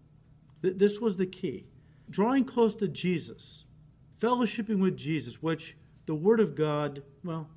[0.62, 1.65] This was the key.
[2.09, 3.65] Drawing close to Jesus,
[4.19, 7.49] fellowshipping with Jesus, which the Word of God, well,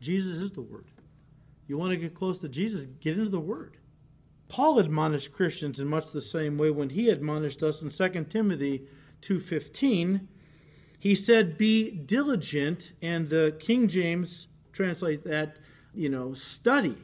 [0.00, 0.90] Jesus is the Word.
[1.66, 3.76] You want to get close to Jesus, get into the Word.
[4.48, 8.86] Paul admonished Christians in much the same way when he admonished us in 2 Timothy
[9.20, 10.26] 2:15.
[10.98, 15.58] He said, "Be diligent," and the King James translate that,
[15.94, 16.96] you know, study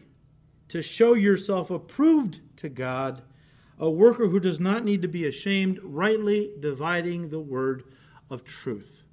[0.69, 3.23] to show yourself approved to God,
[3.79, 7.85] a worker who does not need to be ashamed, rightly dividing the word
[8.31, 9.07] of truth.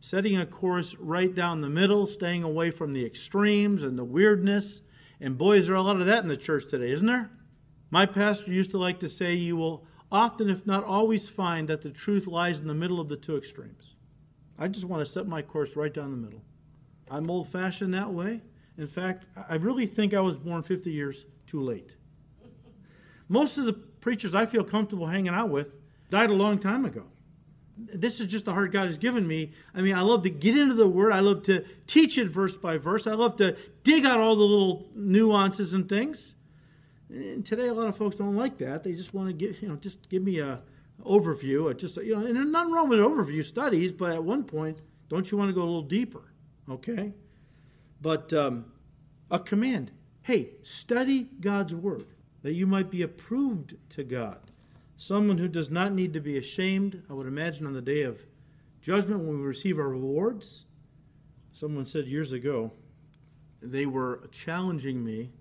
[0.00, 4.82] Setting a course right down the middle, staying away from the extremes and the weirdness.
[5.20, 7.30] And boys, there are a lot of that in the church today, isn't there?
[7.90, 11.82] My pastor used to like to say, You will often, if not always, find that
[11.82, 13.94] the truth lies in the middle of the two extremes.
[14.58, 16.42] I just want to set my course right down the middle.
[17.10, 18.40] I'm old fashioned that way.
[18.78, 21.96] In fact, I really think I was born 50 years too late.
[23.28, 25.76] Most of the preachers I feel comfortable hanging out with
[26.10, 27.04] died a long time ago.
[27.76, 29.52] This is just the heart God has given me.
[29.74, 31.12] I mean, I love to get into the Word.
[31.12, 33.06] I love to teach it verse by verse.
[33.06, 36.34] I love to dig out all the little nuances and things.
[37.08, 38.84] And today, a lot of folks don't like that.
[38.84, 40.60] They just want to get, you know, just give me a
[41.04, 41.76] overview.
[41.76, 45.30] Just, you know, and there's nothing wrong with overview studies, but at one point, don't
[45.30, 46.32] you want to go a little deeper?
[46.70, 47.12] Okay?
[48.02, 48.66] But um,
[49.30, 49.92] a command
[50.24, 52.06] hey, study God's word
[52.42, 54.40] that you might be approved to God.
[54.96, 58.24] Someone who does not need to be ashamed, I would imagine, on the day of
[58.80, 60.66] judgment when we receive our rewards.
[61.50, 62.72] Someone said years ago,
[63.60, 65.32] they were challenging me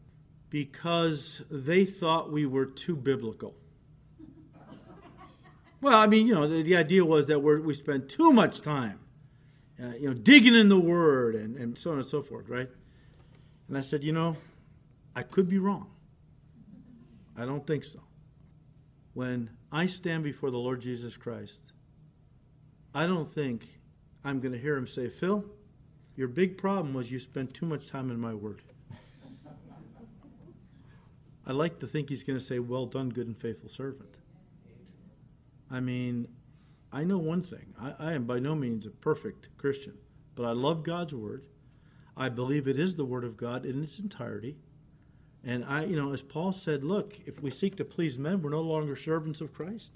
[0.49, 3.55] because they thought we were too biblical.
[5.79, 8.61] Well, I mean, you know, the, the idea was that we we spend too much
[8.61, 8.99] time,
[9.81, 12.69] uh, you know, digging in the Word and, and so on and so forth, right?
[13.67, 14.37] And I said, you know,
[15.15, 15.89] I could be wrong.
[17.37, 17.99] I don't think so.
[19.13, 21.61] When I stand before the Lord Jesus Christ,
[22.93, 23.65] I don't think
[24.23, 25.45] I'm going to hear him say, Phil,
[26.15, 28.61] your big problem was you spent too much time in my word.
[31.45, 34.15] I like to think he's going to say, Well done, good and faithful servant.
[35.71, 36.27] I mean,
[36.91, 39.97] I know one thing I, I, am by no means a perfect Christian,
[40.35, 41.45] but I love God's word.
[42.17, 44.57] I believe it is the word of God in its entirety.
[45.43, 48.51] And I, you know, as Paul said, look, if we seek to please men, we're
[48.51, 49.93] no longer servants of Christ.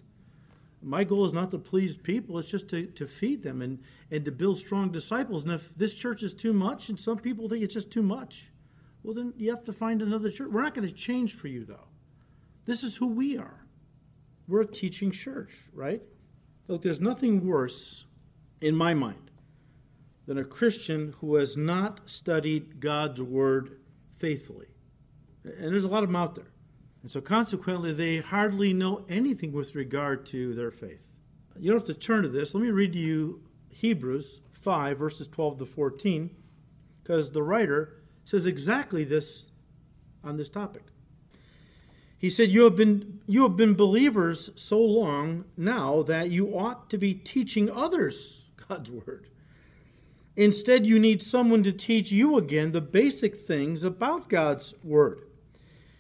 [0.81, 3.79] My goal is not to please people, it's just to, to feed them and,
[4.11, 5.43] and to build strong disciples.
[5.43, 8.51] And if this church is too much and some people think it's just too much,
[9.03, 10.49] well, then you have to find another church.
[10.49, 11.87] We're not going to change for you, though.
[12.65, 13.65] This is who we are.
[14.47, 16.01] We're a teaching church, right?
[16.67, 18.05] Look, there's nothing worse
[18.61, 19.31] in my mind
[20.25, 23.79] than a Christian who has not studied God's word
[24.17, 24.67] faithfully.
[25.43, 26.51] And there's a lot of them out there.
[27.03, 31.05] And so consequently, they hardly know anything with regard to their faith.
[31.57, 32.55] You don't have to turn to this.
[32.55, 36.31] Let me read to you Hebrews 5, verses 12 to 14,
[37.03, 39.51] because the writer says exactly this
[40.23, 40.85] on this topic.
[42.25, 46.89] He said, you have, been, you have been believers so long now that you ought
[46.89, 49.29] to be teaching others God's word.
[50.35, 55.19] Instead, you need someone to teach you again the basic things about God's word.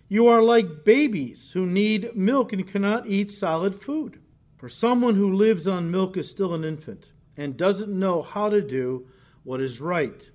[0.09, 4.19] You are like babies who need milk and cannot eat solid food.
[4.57, 8.61] For someone who lives on milk is still an infant and doesn't know how to
[8.61, 9.05] do
[9.43, 10.27] what is right.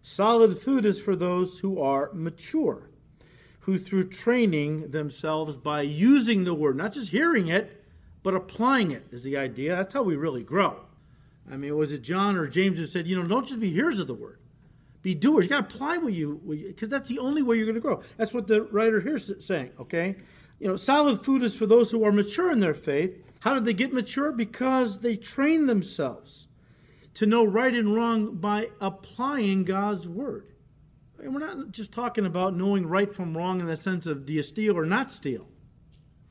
[0.00, 2.90] Solid food is for those who are mature,
[3.62, 7.84] who through training themselves by using the word, not just hearing it,
[8.22, 9.76] but applying it is the idea.
[9.76, 10.80] That's how we really grow.
[11.50, 14.00] I mean, was it John or James who said, you know, don't just be hearers
[14.00, 14.38] of the word,
[15.00, 15.44] be doers.
[15.44, 18.02] You got to apply what you, because that's the only way you're going to grow.
[18.16, 20.16] That's what the writer here is saying, okay?
[20.58, 23.20] You know, solid food is for those who are mature in their faith.
[23.40, 24.30] How did they get mature?
[24.30, 26.46] Because they train themselves
[27.14, 30.51] to know right and wrong by applying God's word.
[31.24, 34.42] We're not just talking about knowing right from wrong in the sense of do you
[34.42, 35.46] steal or not steal?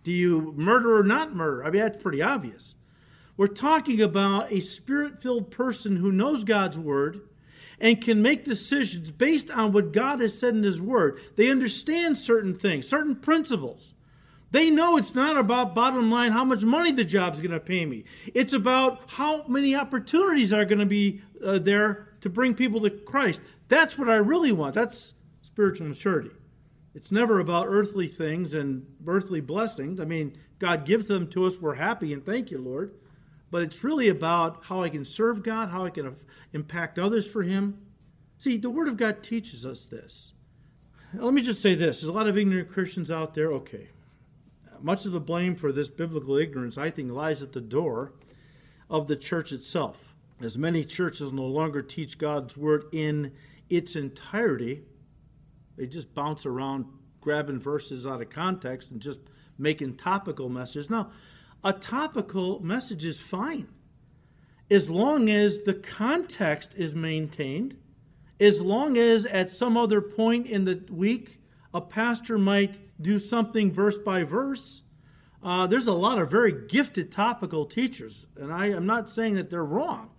[0.03, 1.63] Do you murder or not murder?
[1.63, 2.75] I mean, that's pretty obvious.
[3.37, 7.21] We're talking about a spirit filled person who knows God's word
[7.79, 11.19] and can make decisions based on what God has said in His word.
[11.37, 13.93] They understand certain things, certain principles.
[14.51, 17.85] They know it's not about bottom line how much money the job's going to pay
[17.85, 18.03] me.
[18.33, 22.89] It's about how many opportunities are going to be uh, there to bring people to
[22.89, 23.41] Christ.
[23.71, 24.75] That's what I really want.
[24.75, 26.31] That's spiritual maturity.
[26.93, 30.01] It's never about earthly things and earthly blessings.
[30.01, 31.57] I mean, God gives them to us.
[31.57, 32.93] We're happy and thank you, Lord.
[33.49, 36.17] but it's really about how I can serve God, how I can
[36.51, 37.77] impact others for Him.
[38.39, 40.33] See, the Word of God teaches us this.
[41.13, 43.53] Let me just say this there's a lot of ignorant Christians out there.
[43.53, 43.87] Okay.
[44.81, 48.11] Much of the blame for this biblical ignorance, I think, lies at the door
[48.89, 50.13] of the church itself.
[50.41, 53.31] As many churches no longer teach God's Word in
[53.71, 54.83] its entirety,
[55.77, 56.85] they just bounce around
[57.21, 59.19] grabbing verses out of context and just
[59.57, 60.89] making topical messages.
[60.89, 61.11] Now,
[61.63, 63.67] a topical message is fine
[64.71, 67.77] as long as the context is maintained,
[68.39, 71.41] as long as at some other point in the week
[71.73, 74.83] a pastor might do something verse by verse.
[75.43, 79.49] Uh, there's a lot of very gifted topical teachers, and I am not saying that
[79.49, 80.11] they're wrong.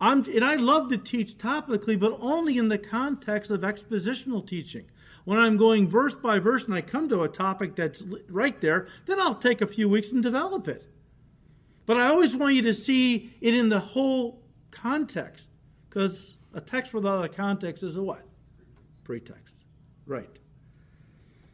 [0.00, 4.84] I'm, and I love to teach topically, but only in the context of expositional teaching.
[5.24, 8.88] When I'm going verse by verse and I come to a topic that's right there,
[9.06, 10.84] then I'll take a few weeks and develop it.
[11.84, 15.50] But I always want you to see it in the whole context,
[15.88, 18.24] because a text without a context is a what?
[19.04, 19.56] Pretext.
[20.06, 20.38] Right.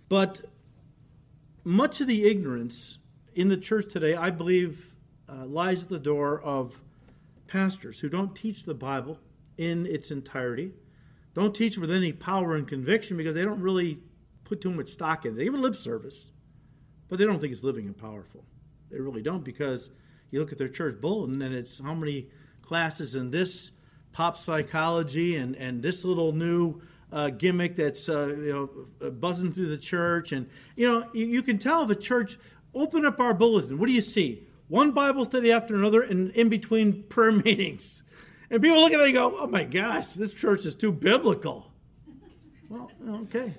[0.09, 0.43] But
[1.65, 2.99] much of the ignorance
[3.35, 4.95] in the church today, I believe,
[5.29, 6.79] uh, lies at the door of
[7.47, 9.19] pastors who don't teach the Bible
[9.57, 10.73] in its entirety,
[11.35, 13.99] don't teach with any power and conviction because they don't really
[14.45, 15.37] put too much stock in it.
[15.37, 16.31] They give lip service,
[17.09, 18.45] but they don't think it's living and powerful.
[18.91, 19.91] They really don't because
[20.31, 22.29] you look at their church bulletin and it's how many
[22.63, 23.71] classes in this
[24.13, 26.81] pop psychology and, and this little new
[27.13, 28.53] uh, gimmick that's uh, you
[29.01, 32.37] know buzzing through the church and you know you, you can tell if a church
[32.75, 36.49] open up our bulletin what do you see one bible study after another and in
[36.49, 38.05] between prayer meetings
[38.55, 41.73] and people look at it and go, oh my gosh, this church is too biblical.
[42.69, 42.91] Well,
[43.23, 43.55] okay.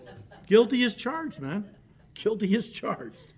[0.48, 1.66] Guilty is charged, man.
[2.14, 3.34] Guilty is charged.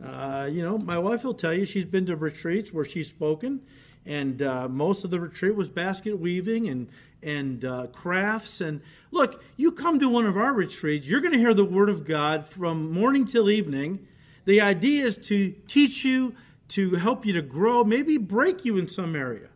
[0.00, 3.60] Uh, you know, my wife will tell you she's been to retreats where she's spoken,
[4.06, 6.88] and uh, most of the retreat was basket weaving and
[7.22, 8.60] and uh, crafts.
[8.60, 11.88] And look, you come to one of our retreats, you're going to hear the Word
[11.88, 14.06] of God from morning till evening.
[14.44, 16.34] The idea is to teach you,
[16.70, 19.48] to help you to grow, maybe break you in some area.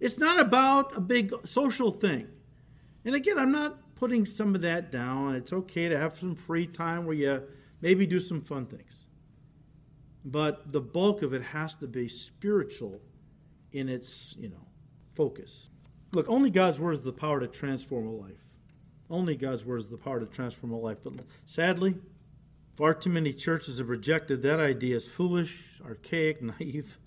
[0.00, 2.26] It's not about a big social thing.
[3.04, 5.34] And again, I'm not putting some of that down.
[5.34, 7.42] It's okay to have some free time where you
[7.80, 9.06] maybe do some fun things.
[10.24, 13.00] But the bulk of it has to be spiritual
[13.72, 14.66] in its, you know,
[15.14, 15.70] focus.
[16.12, 18.44] Look, only God's word is the power to transform a life.
[19.10, 20.98] Only God's word is the power to transform a life.
[21.04, 21.12] But
[21.44, 21.94] sadly,
[22.76, 26.98] far too many churches have rejected that idea as foolish, archaic, naive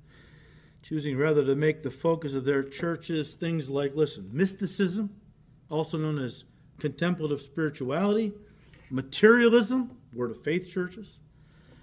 [0.86, 5.10] choosing rather to make the focus of their churches things like, listen, mysticism,
[5.68, 6.44] also known as
[6.78, 8.32] contemplative spirituality,
[8.92, 11.18] materialism, word of faith churches,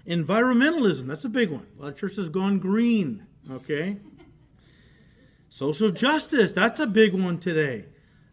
[0.07, 1.67] environmentalism, that's a big one.
[1.77, 3.97] A lot of churches gone green, okay?
[5.49, 7.83] Social justice, that's a big one today.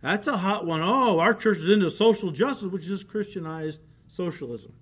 [0.02, 0.82] That's a hot one.
[0.82, 4.72] Oh, our church is into social justice, which is Christianized socialism.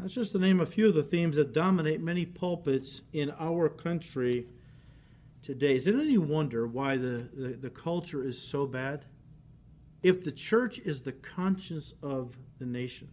[0.00, 3.68] That's just to name a few of the themes that dominate many pulpits in our
[3.68, 4.46] country
[5.42, 5.74] today.
[5.74, 9.06] Is it any wonder why the, the, the, culture is so bad?
[10.02, 13.08] If the church is the conscience of the nation,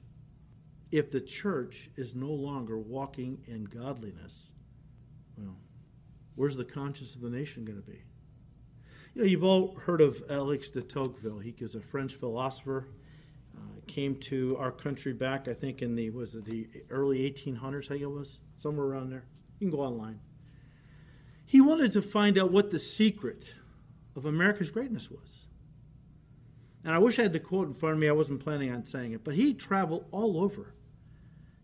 [0.91, 4.51] if the church is no longer walking in godliness,
[5.37, 5.57] well,
[6.35, 8.03] where's the conscience of the nation going to be?
[9.15, 11.39] You know, you've all heard of Alex de Tocqueville.
[11.39, 12.89] He was a French philosopher.
[13.65, 17.85] Uh, came to our country back, I think, in the was it the early 1800s?
[17.85, 19.25] I think it was somewhere around there.
[19.59, 20.19] You can go online.
[21.45, 23.53] He wanted to find out what the secret
[24.15, 25.45] of America's greatness was.
[26.83, 28.07] And I wish I had the quote in front of me.
[28.07, 29.23] I wasn't planning on saying it.
[29.23, 30.73] But he traveled all over.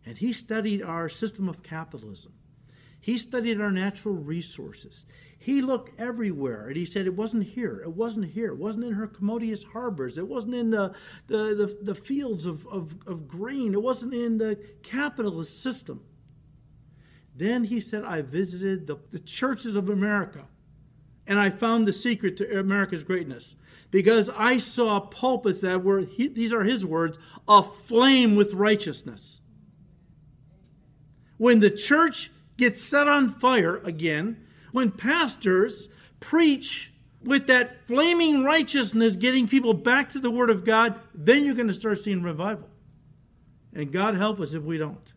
[0.06, 2.34] And he studied our system of capitalism.
[2.99, 5.06] He studied our natural resources.
[5.44, 7.82] He looked everywhere and he said it wasn't here.
[7.84, 8.50] It wasn't here.
[8.50, 10.20] It wasn't in her commodious harbors.
[10.20, 10.94] It wasn't in the,
[11.26, 13.74] the, the, the fields of, of, of grain.
[13.74, 16.04] It wasn't in the capitalist system.
[17.36, 20.46] Then he said, I visited the, the churches of America
[21.26, 23.56] and I found the secret to America's greatness
[23.89, 27.18] because I saw pulpits that were, he, these are his words,
[27.48, 29.39] aflame with righteousness.
[31.38, 36.92] When the church gets set on fire again, when pastors preach
[37.24, 41.68] with that flaming righteousness, getting people back to the Word of God, then you're going
[41.68, 42.68] to start seeing revival.
[43.74, 45.14] And God help us if we don't.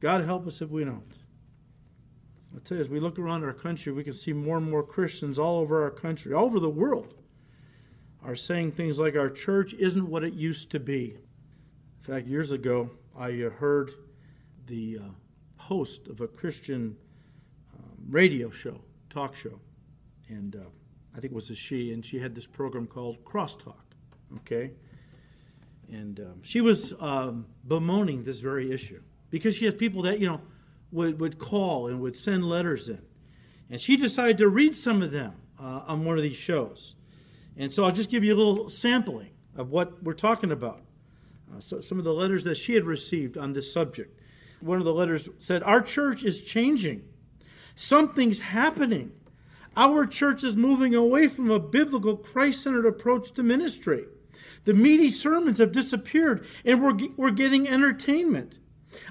[0.00, 1.12] God help us if we don't.
[2.54, 4.82] I tell you, as we look around our country, we can see more and more
[4.82, 7.14] Christians all over our country, all over the world,
[8.22, 11.16] are saying things like our church isn't what it used to be.
[11.98, 13.92] In fact, years ago, I uh, heard
[14.66, 15.04] the uh,
[15.56, 16.96] host of a Christian
[18.08, 18.80] radio show
[19.12, 19.60] talk show,
[20.28, 20.60] and uh,
[21.14, 23.74] I think it was a she, and she had this program called Crosstalk.
[24.38, 24.72] Okay,
[25.90, 30.26] and um, she was um, bemoaning this very issue because she has people that you
[30.26, 30.40] know
[30.90, 33.02] would would call and would send letters in,
[33.70, 36.96] and she decided to read some of them uh, on one of these shows,
[37.56, 40.80] and so I'll just give you a little sampling of what we're talking about.
[41.54, 44.18] Uh, so some of the letters that she had received on this subject.
[44.60, 47.02] One of the letters said, "Our church is changing.
[47.74, 49.12] Something's happening."
[49.76, 54.04] Our church is moving away from a biblical, Christ centered approach to ministry.
[54.64, 58.58] The meaty sermons have disappeared, and we're, we're getting entertainment.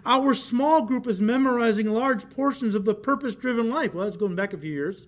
[0.05, 3.93] Our small group is memorizing large portions of the purpose driven life.
[3.93, 5.07] Well, that's going back a few years.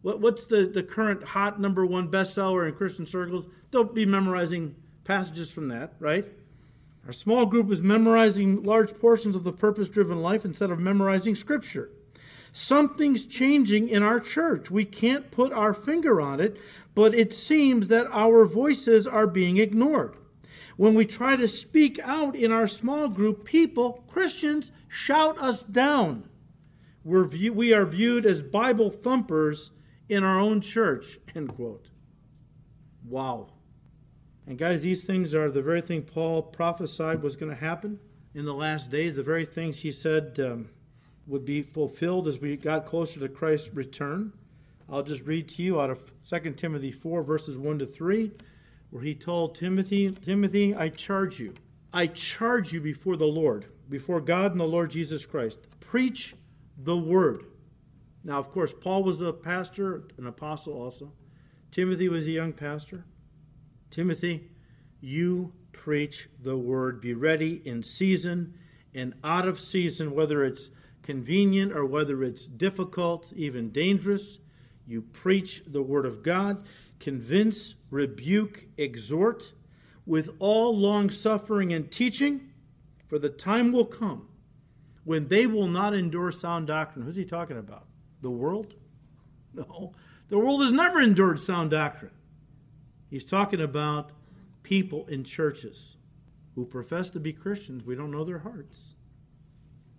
[0.00, 3.46] What, what's the, the current hot number one bestseller in Christian circles?
[3.70, 4.74] Don't be memorizing
[5.04, 6.26] passages from that, right?
[7.06, 11.34] Our small group is memorizing large portions of the purpose driven life instead of memorizing
[11.34, 11.90] scripture.
[12.56, 14.70] Something's changing in our church.
[14.70, 16.56] We can't put our finger on it,
[16.94, 20.14] but it seems that our voices are being ignored.
[20.76, 26.28] When we try to speak out in our small group, people, Christians, shout us down.
[27.02, 29.72] We're view, we are viewed as Bible thumpers
[30.08, 31.18] in our own church.
[31.34, 31.88] End quote.
[33.04, 33.48] Wow.
[34.46, 37.98] And guys, these things are the very thing Paul prophesied was going to happen
[38.32, 40.68] in the last days, the very things he said um,
[41.26, 44.32] would be fulfilled as we got closer to Christ's return.
[44.88, 48.32] I'll just read to you out of 2 Timothy 4, verses 1 to 3,
[48.90, 51.54] where he told Timothy, Timothy, I charge you,
[51.92, 56.34] I charge you before the Lord, before God and the Lord Jesus Christ, preach
[56.76, 57.44] the word.
[58.22, 61.12] Now, of course, Paul was a pastor, an apostle also.
[61.70, 63.04] Timothy was a young pastor.
[63.90, 64.48] Timothy,
[65.00, 67.00] you preach the word.
[67.00, 68.54] Be ready in season
[68.94, 70.70] and out of season, whether it's
[71.04, 74.40] convenient or whether it's difficult, even dangerous.
[74.86, 76.64] You preach the word of God,
[76.98, 79.52] convince, rebuke, exhort
[80.06, 82.50] with all long suffering and teaching,
[83.06, 84.28] for the time will come
[85.04, 87.04] when they will not endure sound doctrine.
[87.04, 87.86] Who's he talking about?
[88.20, 88.74] The world?
[89.56, 89.92] No.
[90.30, 92.10] The world has never endured sound doctrine.
[93.08, 94.10] He's talking about
[94.64, 95.96] people in churches
[96.56, 97.84] who profess to be Christians.
[97.84, 98.94] We don't know their hearts.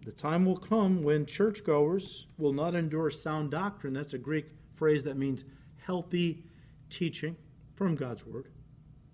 [0.05, 3.93] The time will come when churchgoers will not endure sound doctrine.
[3.93, 4.45] That's a Greek
[4.75, 5.43] phrase that means
[5.83, 6.43] healthy
[6.91, 7.35] teaching
[7.73, 8.49] from God's Word.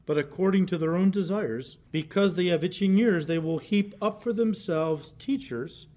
[0.06, 4.22] But according to their own desires, because they have itching ears, they will heap up
[4.22, 5.88] for themselves teachers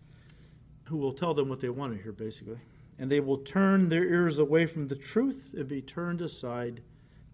[0.85, 2.59] who will tell them what they want to hear, basically.
[2.97, 6.83] And they will turn their ears away from the truth and be turned aside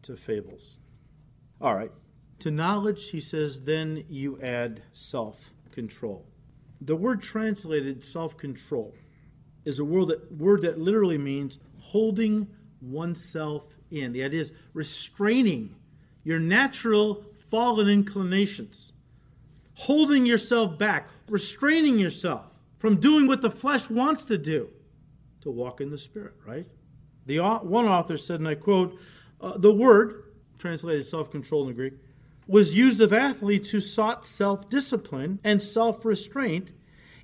[0.03, 0.79] to fables.
[1.61, 1.93] All right.
[2.39, 6.25] To knowledge, he says, then you add self control.
[6.81, 8.95] The word translated self control
[9.65, 12.49] is a word that, word that literally means holding
[12.81, 14.13] oneself in.
[14.13, 15.75] The idea is restraining
[16.25, 18.93] your natural fallen inclinations,
[19.75, 22.47] holding yourself back, restraining yourself
[22.79, 24.71] from doing what the flesh wants to do,
[25.43, 26.67] to walk in the Spirit, right?
[27.27, 28.99] The one author said, and I quote,
[29.41, 30.25] uh, the word,
[30.59, 31.95] translated self control in the Greek,
[32.51, 36.73] was used of athletes who sought self discipline and self restraint,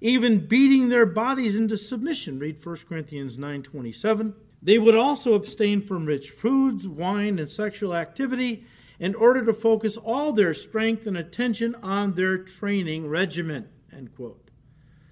[0.01, 2.39] even beating their bodies into submission.
[2.39, 4.35] Read 1 Corinthians 9:27.
[4.63, 8.65] They would also abstain from rich foods, wine, and sexual activity
[8.99, 13.69] in order to focus all their strength and attention on their training regimen.
[13.93, 14.51] End quote.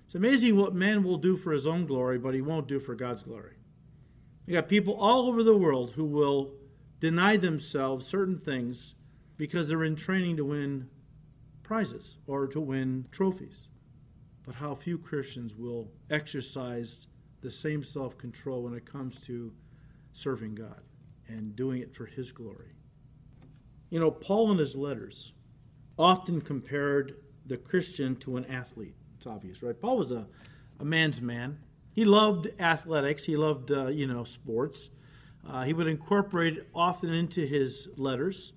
[0.07, 2.95] It's amazing what man will do for his own glory, but he won't do for
[2.95, 3.57] God's glory.
[4.47, 6.55] You got people all over the world who will
[7.01, 8.95] deny themselves certain things
[9.37, 10.89] because they're in training to win
[11.63, 13.69] prizes or to win trophies.
[14.45, 17.07] But how few Christians will exercise
[17.41, 19.53] the same self control when it comes to
[20.13, 20.81] serving God
[21.29, 22.75] and doing it for His glory.
[23.91, 25.33] You know, Paul in his letters
[25.99, 27.15] often compared
[27.47, 28.97] the Christian to an athlete.
[29.17, 29.79] It's obvious, right?
[29.81, 30.27] Paul was a,
[30.81, 31.59] a man's man.
[31.93, 34.91] He loved athletics, he loved, uh, you know, sports.
[35.49, 38.53] Uh, he would incorporate it often into his letters.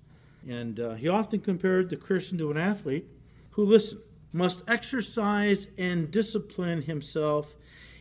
[0.46, 3.06] And uh, he often compared the Christian to an athlete
[3.50, 4.00] who, listen,
[4.32, 7.56] must exercise and discipline himself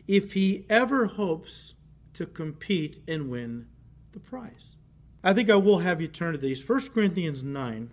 [0.08, 1.74] if he ever hopes
[2.14, 3.68] to compete and win
[4.12, 4.78] the prize.
[5.24, 6.68] I think I will have you turn to these.
[6.68, 7.92] 1 Corinthians 9.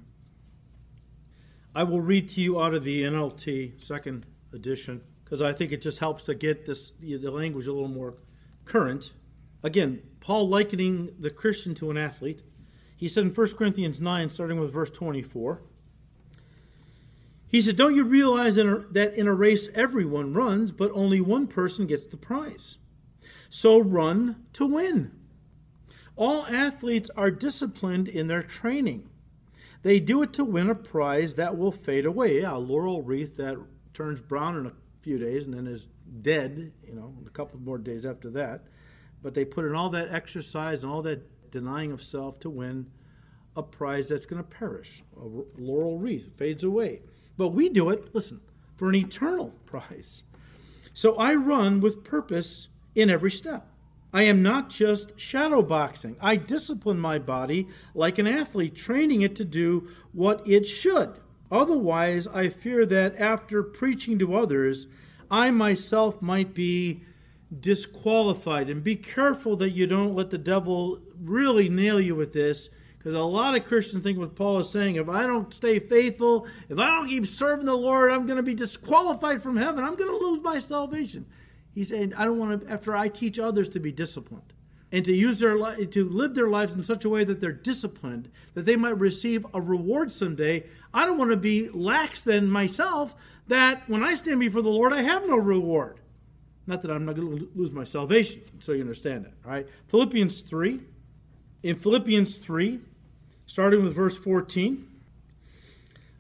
[1.75, 5.83] I will read to you out of the NLT second edition because I think it
[5.83, 8.15] just helps to get this the language a little more
[8.65, 9.11] current.
[9.63, 12.43] Again, Paul likening the Christian to an athlete.
[13.05, 15.61] He said in 1 Corinthians 9, starting with verse 24,
[17.47, 21.87] he said, Don't you realize that in a race everyone runs, but only one person
[21.87, 22.79] gets the prize?
[23.51, 25.13] So run to win.
[26.17, 29.11] All athletes are disciplined in their training.
[29.83, 32.41] They do it to win a prize that will fade away.
[32.41, 33.59] Yeah, a laurel wreath that
[33.93, 35.89] turns brown in a few days and then is
[36.23, 38.63] dead, you know, a couple more days after that.
[39.21, 42.87] But they put in all that exercise and all that denying of self to win
[43.57, 45.03] a prize that's going to perish.
[45.17, 45.25] A
[45.57, 47.01] laurel wreath fades away.
[47.37, 48.41] But we do it, listen,
[48.77, 50.25] for an eternal prize.
[50.93, 53.69] So I run with purpose in every step.
[54.13, 56.17] I am not just shadow boxing.
[56.21, 61.15] I discipline my body like an athlete, training it to do what it should.
[61.51, 64.89] Otherwise, I fear that after preaching to others,
[65.31, 67.03] I myself might be
[67.61, 68.69] disqualified.
[68.69, 73.15] And be careful that you don't let the devil really nail you with this, because
[73.15, 76.79] a lot of Christians think what Paul is saying if I don't stay faithful, if
[76.79, 79.85] I don't keep serving the Lord, I'm going to be disqualified from heaven.
[79.85, 81.27] I'm going to lose my salvation.
[81.75, 84.53] He's saying, I don't want to, after I teach others to be disciplined
[84.93, 88.31] and to use their to live their lives in such a way that they're disciplined,
[88.55, 90.65] that they might receive a reward someday.
[90.95, 93.15] I don't want to be lax than myself,
[93.49, 96.01] that when I stand before the Lord, I have no reward.
[96.67, 99.33] Not that I'm not going to lose my salvation, so you understand that.
[99.45, 99.69] All right.
[99.89, 100.81] Philippians 3.
[101.63, 102.81] In Philippians 3,
[103.47, 104.87] starting with verse 14,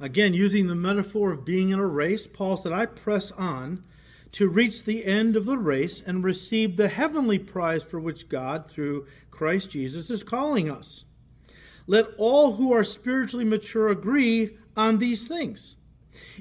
[0.01, 3.84] again, using the metaphor of being in a race, Paul said, I press on
[4.32, 8.70] to reach the end of the race and receive the heavenly prize for which God,
[8.70, 11.05] through Christ Jesus, is calling us.
[11.86, 15.76] Let all who are spiritually mature agree on these things.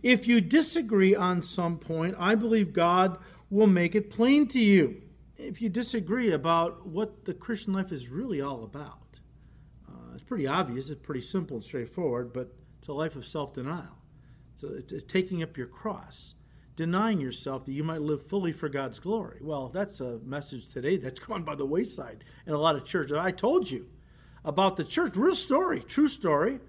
[0.01, 3.18] If you disagree on some point, I believe God
[3.54, 5.01] will make it plain to you.
[5.38, 9.20] If you disagree about what the Christian life is really all about,
[9.88, 13.54] uh, it's pretty obvious, it's pretty simple and straightforward, but it's a life of self
[13.54, 13.97] denial.
[14.56, 16.36] So it's taking up your cross
[16.76, 19.39] denying yourself that you might live fully for God's glory.
[19.41, 23.16] Well, that's a message today that's gone by the wayside in a lot of churches.
[23.16, 23.88] I told you
[24.43, 26.60] about the church, real story, true story,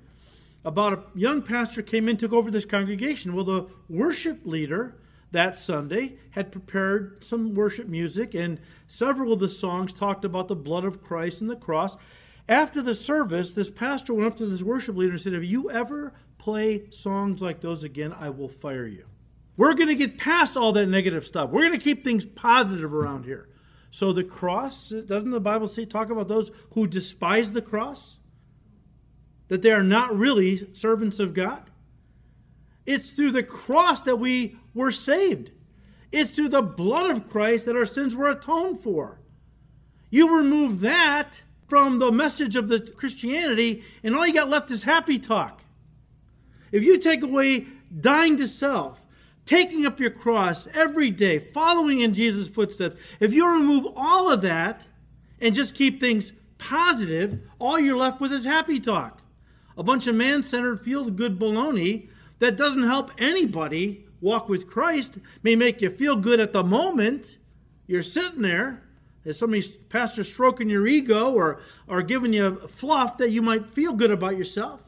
[0.65, 3.35] about a young pastor came in, took over this congregation.
[3.35, 4.97] Well, the worship leader
[5.35, 10.57] that Sunday had prepared some worship music, and several of the songs talked about the
[10.57, 11.97] blood of Christ and the cross.
[12.49, 15.71] After the service, this pastor went up to this worship leader and said, If you
[15.71, 19.05] ever play songs like those again, I will fire you.
[19.57, 21.51] We're going to get past all that negative stuff.
[21.51, 23.49] We're going to keep things positive around here.
[23.91, 28.19] So the cross, doesn't the Bible say talk about those who despise the cross?
[29.49, 31.71] That they are not really servants of God?
[32.87, 35.53] It's through the cross that we were saved.
[36.13, 39.19] It's through the blood of Christ that our sins were atoned for.
[40.11, 44.83] You remove that from the message of the Christianity, and all you got left is
[44.85, 45.63] happy talk.
[46.71, 47.67] If you take away
[48.01, 49.05] dying to self,
[49.47, 54.41] taking up your cross every day, following in Jesus' footsteps, if you remove all of
[54.43, 54.87] that
[55.41, 59.21] and just keep things positive, all you're left with is happy talk.
[59.77, 62.09] A bunch of man centered, feel good baloney
[62.39, 67.37] that doesn't help anybody walk with Christ, may make you feel good at the moment.
[67.87, 68.83] You're sitting there.
[69.23, 73.93] There's somebody, pastor, stroking your ego or, or giving you fluff that you might feel
[73.93, 74.81] good about yourself.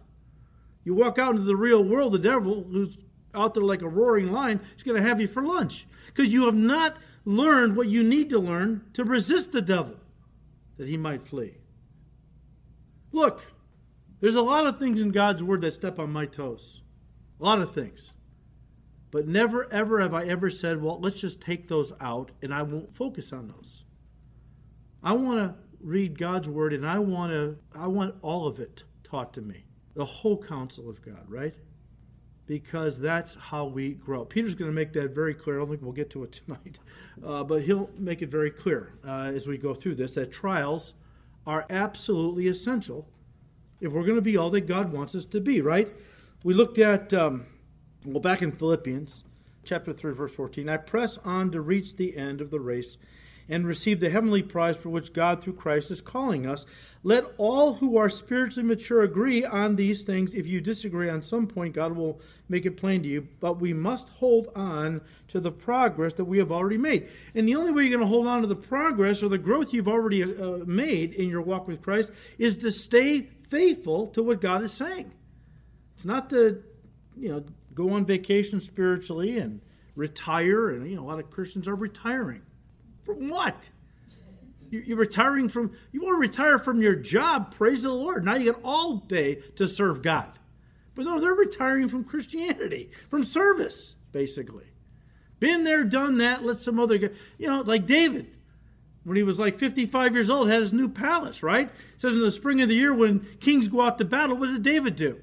[0.84, 2.96] You walk out into the real world, the devil, who's
[3.34, 6.46] out there like a roaring lion, is going to have you for lunch because you
[6.46, 9.96] have not learned what you need to learn to resist the devil
[10.78, 11.56] that he might flee.
[13.12, 13.52] Look,
[14.20, 16.80] there's a lot of things in God's word that step on my toes.
[17.38, 18.12] A lot of things.
[19.16, 22.60] But never, ever have I ever said, well, let's just take those out and I
[22.60, 23.82] won't focus on those.
[25.02, 28.84] I want to read God's word and I want to I want all of it
[29.04, 29.64] taught to me.
[29.94, 31.54] The whole counsel of God, right?
[32.44, 34.24] because that's how we grow.
[34.26, 35.56] Peter's going to make that very clear.
[35.56, 36.78] I don't think we'll get to it tonight,
[37.24, 40.92] uh, but he'll make it very clear uh, as we go through this that trials
[41.46, 43.08] are absolutely essential
[43.80, 45.88] if we're going to be all that God wants us to be, right?
[46.44, 47.46] We looked at, um,
[48.06, 49.24] well, back in Philippians
[49.64, 52.96] chapter 3, verse 14, I press on to reach the end of the race
[53.48, 56.66] and receive the heavenly prize for which God through Christ is calling us.
[57.02, 60.34] Let all who are spiritually mature agree on these things.
[60.34, 63.28] If you disagree on some point, God will make it plain to you.
[63.40, 67.08] But we must hold on to the progress that we have already made.
[67.34, 69.72] And the only way you're going to hold on to the progress or the growth
[69.72, 74.40] you've already uh, made in your walk with Christ is to stay faithful to what
[74.40, 75.12] God is saying.
[75.94, 76.62] It's not to,
[77.16, 77.44] you know,
[77.76, 79.60] go on vacation spiritually and
[79.94, 80.70] retire.
[80.70, 82.42] And, you know, a lot of Christians are retiring.
[83.02, 83.70] From what?
[84.70, 88.24] You're retiring from, you want to retire from your job, praise the Lord.
[88.24, 90.40] Now you get all day to serve God.
[90.96, 94.72] But no, they're retiring from Christianity, from service, basically.
[95.38, 98.34] Been there, done that, let some other guy, you know, like David.
[99.06, 101.68] when he was like 55 years old, had his new palace, right?
[101.68, 104.46] It says in the spring of the year when kings go out to battle, what
[104.46, 105.20] did David do?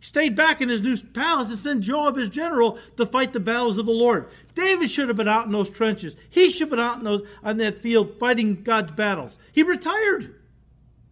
[0.00, 3.78] Stayed back in his new palace and sent Joab, his general, to fight the battles
[3.78, 4.28] of the Lord.
[4.54, 6.16] David should have been out in those trenches.
[6.30, 9.38] He should have been out in those, on that field fighting God's battles.
[9.52, 10.36] He retired.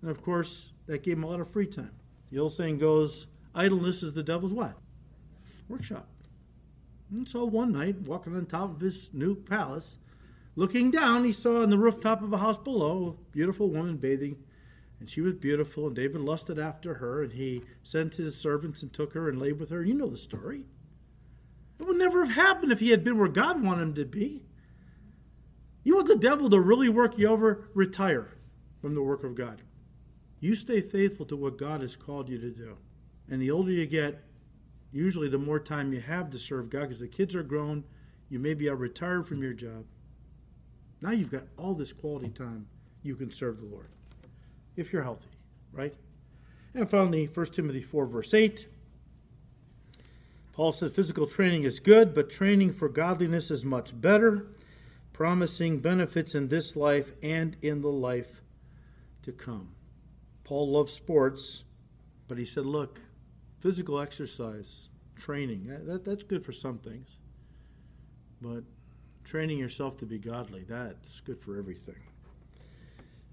[0.02, 1.90] And of course, that gave him a lot of free time.
[2.30, 4.74] The old saying goes, idleness is the devil's what?
[5.68, 6.06] Workshop.
[7.10, 9.98] And so one night, walking on top of his new palace,
[10.58, 14.36] Looking down, he saw on the rooftop of a house below a beautiful woman bathing,
[14.98, 18.92] and she was beautiful, and David lusted after her, and he sent his servants and
[18.92, 19.84] took her and lay with her.
[19.84, 20.64] You know the story.
[21.78, 24.42] It would never have happened if he had been where God wanted him to be.
[25.84, 27.68] You want the devil to really work you over?
[27.74, 28.30] Retire
[28.80, 29.62] from the work of God.
[30.40, 32.78] You stay faithful to what God has called you to do.
[33.28, 34.24] And the older you get,
[34.92, 37.84] usually the more time you have to serve God because the kids are grown.
[38.30, 39.84] You maybe are retired from your job.
[41.02, 42.66] Now you've got all this quality time
[43.02, 43.90] you can serve the Lord
[44.76, 45.30] if you're healthy,
[45.72, 45.94] right?
[46.74, 48.66] And finally, 1 Timothy 4, verse 8.
[50.52, 54.46] Paul says physical training is good, but training for godliness is much better,
[55.12, 58.42] promising benefits in this life and in the life
[59.22, 59.70] to come.
[60.44, 61.64] Paul loved sports,
[62.28, 63.00] but he said, look,
[63.60, 67.18] physical exercise, training, that, that, that's good for some things.
[68.40, 68.64] But
[69.24, 70.64] training yourself to be godly.
[70.68, 71.96] That's good for everything.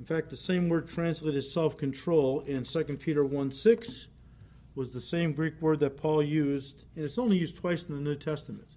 [0.03, 4.07] In fact, the same word translated self control in 2 Peter 1 6
[4.75, 8.01] was the same Greek word that Paul used, and it's only used twice in the
[8.01, 8.67] New Testament,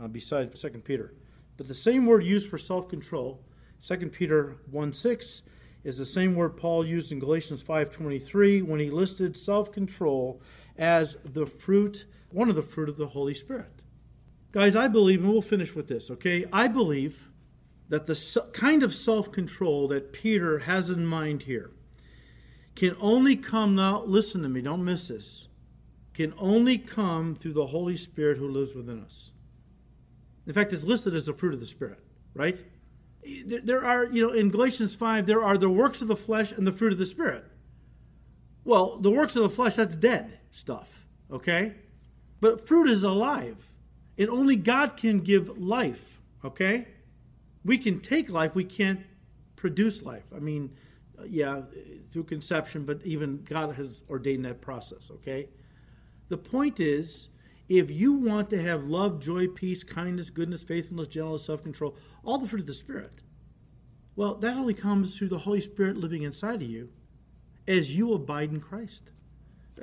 [0.00, 1.14] uh, besides 2 Peter.
[1.56, 3.44] But the same word used for self control,
[3.84, 5.42] 2 Peter 1 6,
[5.82, 10.40] is the same word Paul used in Galatians 5:23 when he listed self-control
[10.78, 13.82] as the fruit, one of the fruit of the Holy Spirit.
[14.52, 16.44] Guys, I believe, and we'll finish with this, okay?
[16.52, 17.31] I believe
[17.92, 21.72] that the kind of self control that Peter has in mind here
[22.74, 25.48] can only come now, listen to me, don't miss this,
[26.14, 29.30] can only come through the Holy Spirit who lives within us.
[30.46, 31.98] In fact, it's listed as the fruit of the Spirit,
[32.32, 32.58] right?
[33.44, 36.66] There are, you know, in Galatians 5, there are the works of the flesh and
[36.66, 37.44] the fruit of the Spirit.
[38.64, 41.74] Well, the works of the flesh, that's dead stuff, okay?
[42.40, 43.58] But fruit is alive.
[44.16, 46.86] And only God can give life, okay?
[47.64, 49.00] We can take life, we can't
[49.56, 50.24] produce life.
[50.34, 50.70] I mean,
[51.18, 51.62] uh, yeah,
[52.10, 55.48] through conception, but even God has ordained that process, okay?
[56.28, 57.28] The point is,
[57.68, 62.38] if you want to have love, joy, peace, kindness, goodness, faithfulness, gentleness, self control, all
[62.38, 63.20] the fruit of the Spirit,
[64.16, 66.90] well, that only comes through the Holy Spirit living inside of you
[67.66, 69.10] as you abide in Christ.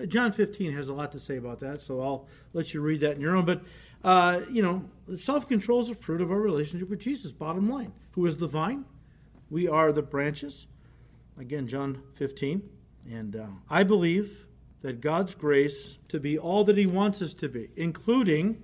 [0.08, 3.16] John 15 has a lot to say about that, so I'll let you read that
[3.16, 3.46] in your own.
[3.46, 3.62] But
[4.04, 4.86] uh, you know,
[5.18, 7.92] self control is a fruit of our relationship with Jesus, bottom line.
[8.12, 8.86] Who is the vine?
[9.50, 10.68] We are the branches.
[11.38, 12.62] Again, John 15.
[13.10, 14.46] And uh, I believe
[14.82, 18.62] that God's grace to be all that He wants us to be, including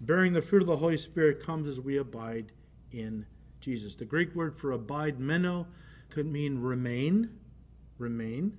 [0.00, 2.52] bearing the fruit of the Holy Spirit, comes as we abide
[2.90, 3.26] in
[3.60, 3.94] Jesus.
[3.94, 5.66] The Greek word for abide, meno,
[6.10, 7.30] could mean remain,
[7.98, 8.58] remain,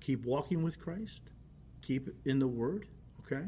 [0.00, 1.22] keep walking with Christ,
[1.82, 2.86] keep in the Word,
[3.24, 3.44] okay?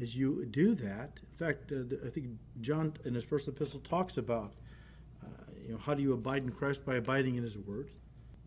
[0.00, 2.26] as you do that, in fact, uh, I think
[2.60, 4.52] John in his first epistle talks about,
[5.24, 5.28] uh,
[5.64, 7.90] you know, how do you abide in Christ by abiding in His Word.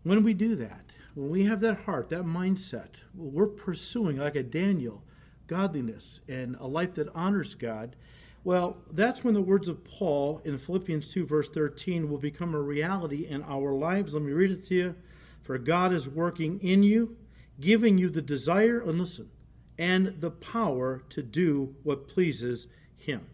[0.02, 4.42] When we do that, when we have that heart, that mindset, we're pursuing like a
[4.42, 5.02] Daniel,
[5.46, 7.96] godliness and a life that honors God.
[8.42, 12.60] Well, that's when the words of Paul in Philippians 2, verse 13, will become a
[12.60, 14.14] reality in our lives.
[14.14, 14.94] Let me read it to you.
[15.42, 17.16] For God is working in you,
[17.60, 19.30] giving you the desire, and listen,
[19.78, 23.26] and the power to do what pleases Him.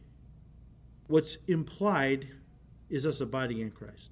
[1.07, 2.29] What's implied
[2.89, 4.11] is us abiding in Christ,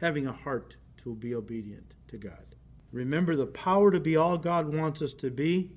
[0.00, 2.54] having a heart to be obedient to God.
[2.92, 5.72] Remember, the power to be all God wants us to be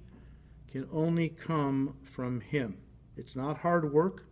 [0.68, 2.78] can only come from Him.
[3.16, 4.26] It's not hard work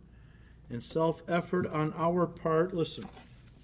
[0.68, 2.74] and self effort on our part.
[2.74, 3.04] Listen,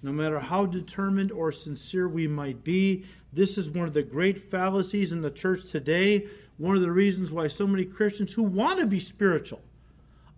[0.01, 4.37] no matter how determined or sincere we might be, this is one of the great
[4.37, 6.27] fallacies in the church today
[6.59, 9.61] one of the reasons why so many Christians who want to be spiritual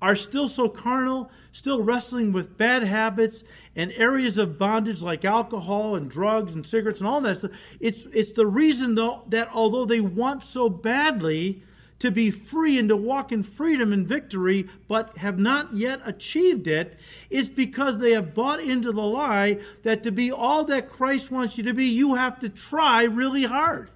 [0.01, 3.43] are still so carnal, still wrestling with bad habits
[3.75, 7.51] and areas of bondage like alcohol and drugs and cigarettes and all that stuff.
[7.79, 11.63] It's, it's the reason, though, that although they want so badly
[12.01, 16.67] to be free and to walk in freedom and victory, but have not yet achieved
[16.67, 16.99] it,
[17.29, 21.57] is because they have bought into the lie that to be all that Christ wants
[21.57, 23.89] you to be, you have to try really hard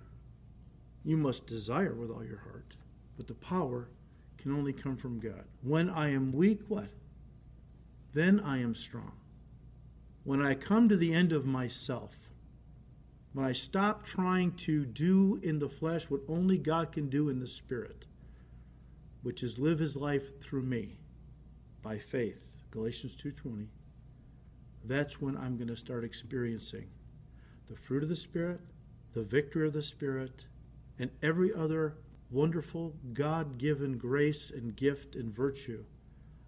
[1.06, 2.74] you must desire with all your heart.
[3.16, 3.88] But the power
[4.40, 5.46] can only come from God.
[5.62, 6.90] When I am weak, what?
[8.14, 9.12] Then I am strong.
[10.24, 12.18] when I come to the end of myself,
[13.36, 17.42] when I stop trying to do in the flesh what only God can do in
[17.42, 18.06] the spirit,
[19.24, 21.00] which is live his life through me
[21.84, 23.68] by faith, Galatians 2:20,
[24.86, 26.88] that's when I'm going to start experiencing
[27.68, 28.62] the fruit of the spirit,
[29.12, 30.46] the victory of the spirit,
[30.98, 31.98] and every other
[32.32, 35.84] wonderful God-given grace and gift and virtue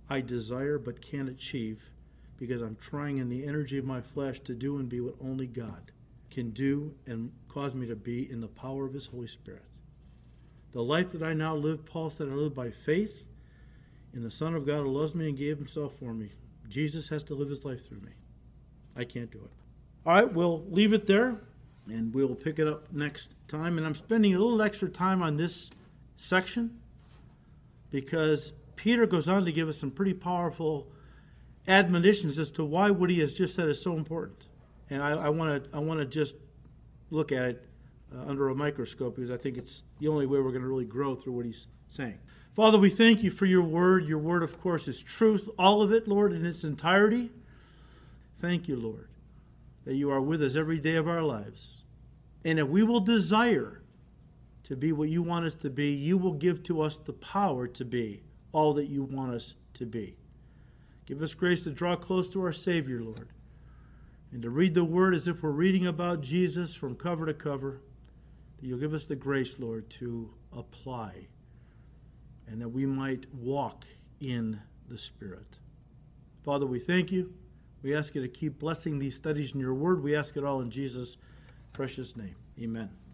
[0.09, 1.91] I desire but can't achieve
[2.37, 5.47] because I'm trying in the energy of my flesh to do and be what only
[5.47, 5.91] God
[6.37, 9.63] can do and cause me to be in the power of His Holy Spirit.
[10.71, 13.23] The life that I now live, Paul said, I live by faith
[14.13, 16.29] in the Son of God who loves me and gave Himself for me.
[16.69, 18.11] Jesus has to live His life through me.
[18.95, 19.49] I can't do it.
[20.05, 21.37] All right, we'll leave it there
[21.87, 23.79] and we'll pick it up next time.
[23.79, 25.71] And I'm spending a little extra time on this
[26.17, 26.77] section
[27.89, 30.85] because Peter goes on to give us some pretty powerful
[31.67, 34.46] admonitions as to why what he has just said is so important.
[34.89, 36.35] And I want to I want to just
[37.09, 37.65] look at it
[38.15, 40.85] uh, under a microscope because I think it's the only way we're going to really
[40.85, 42.17] grow through what he's saying.
[42.53, 44.07] Father, we thank you for your word.
[44.07, 47.29] Your word, of course, is truth, all of it, Lord, in its entirety.
[48.39, 49.09] Thank you, Lord,
[49.85, 51.83] that you are with us every day of our lives.
[52.43, 53.81] And if we will desire
[54.63, 57.67] to be what you want us to be, you will give to us the power
[57.67, 58.21] to be
[58.51, 60.15] all that you want us to be.
[61.05, 63.29] Give us grace to draw close to our Savior, Lord,
[64.31, 67.81] and to read the Word as if we're reading about Jesus from cover to cover.
[68.59, 71.27] That you'll give us the grace, Lord, to apply,
[72.47, 73.85] and that we might walk
[74.19, 75.59] in the Spirit.
[76.43, 77.33] Father, we thank you.
[77.83, 80.03] We ask you to keep blessing these studies in your Word.
[80.03, 81.17] We ask it all in Jesus'
[81.73, 82.35] precious name.
[82.59, 83.06] Amen.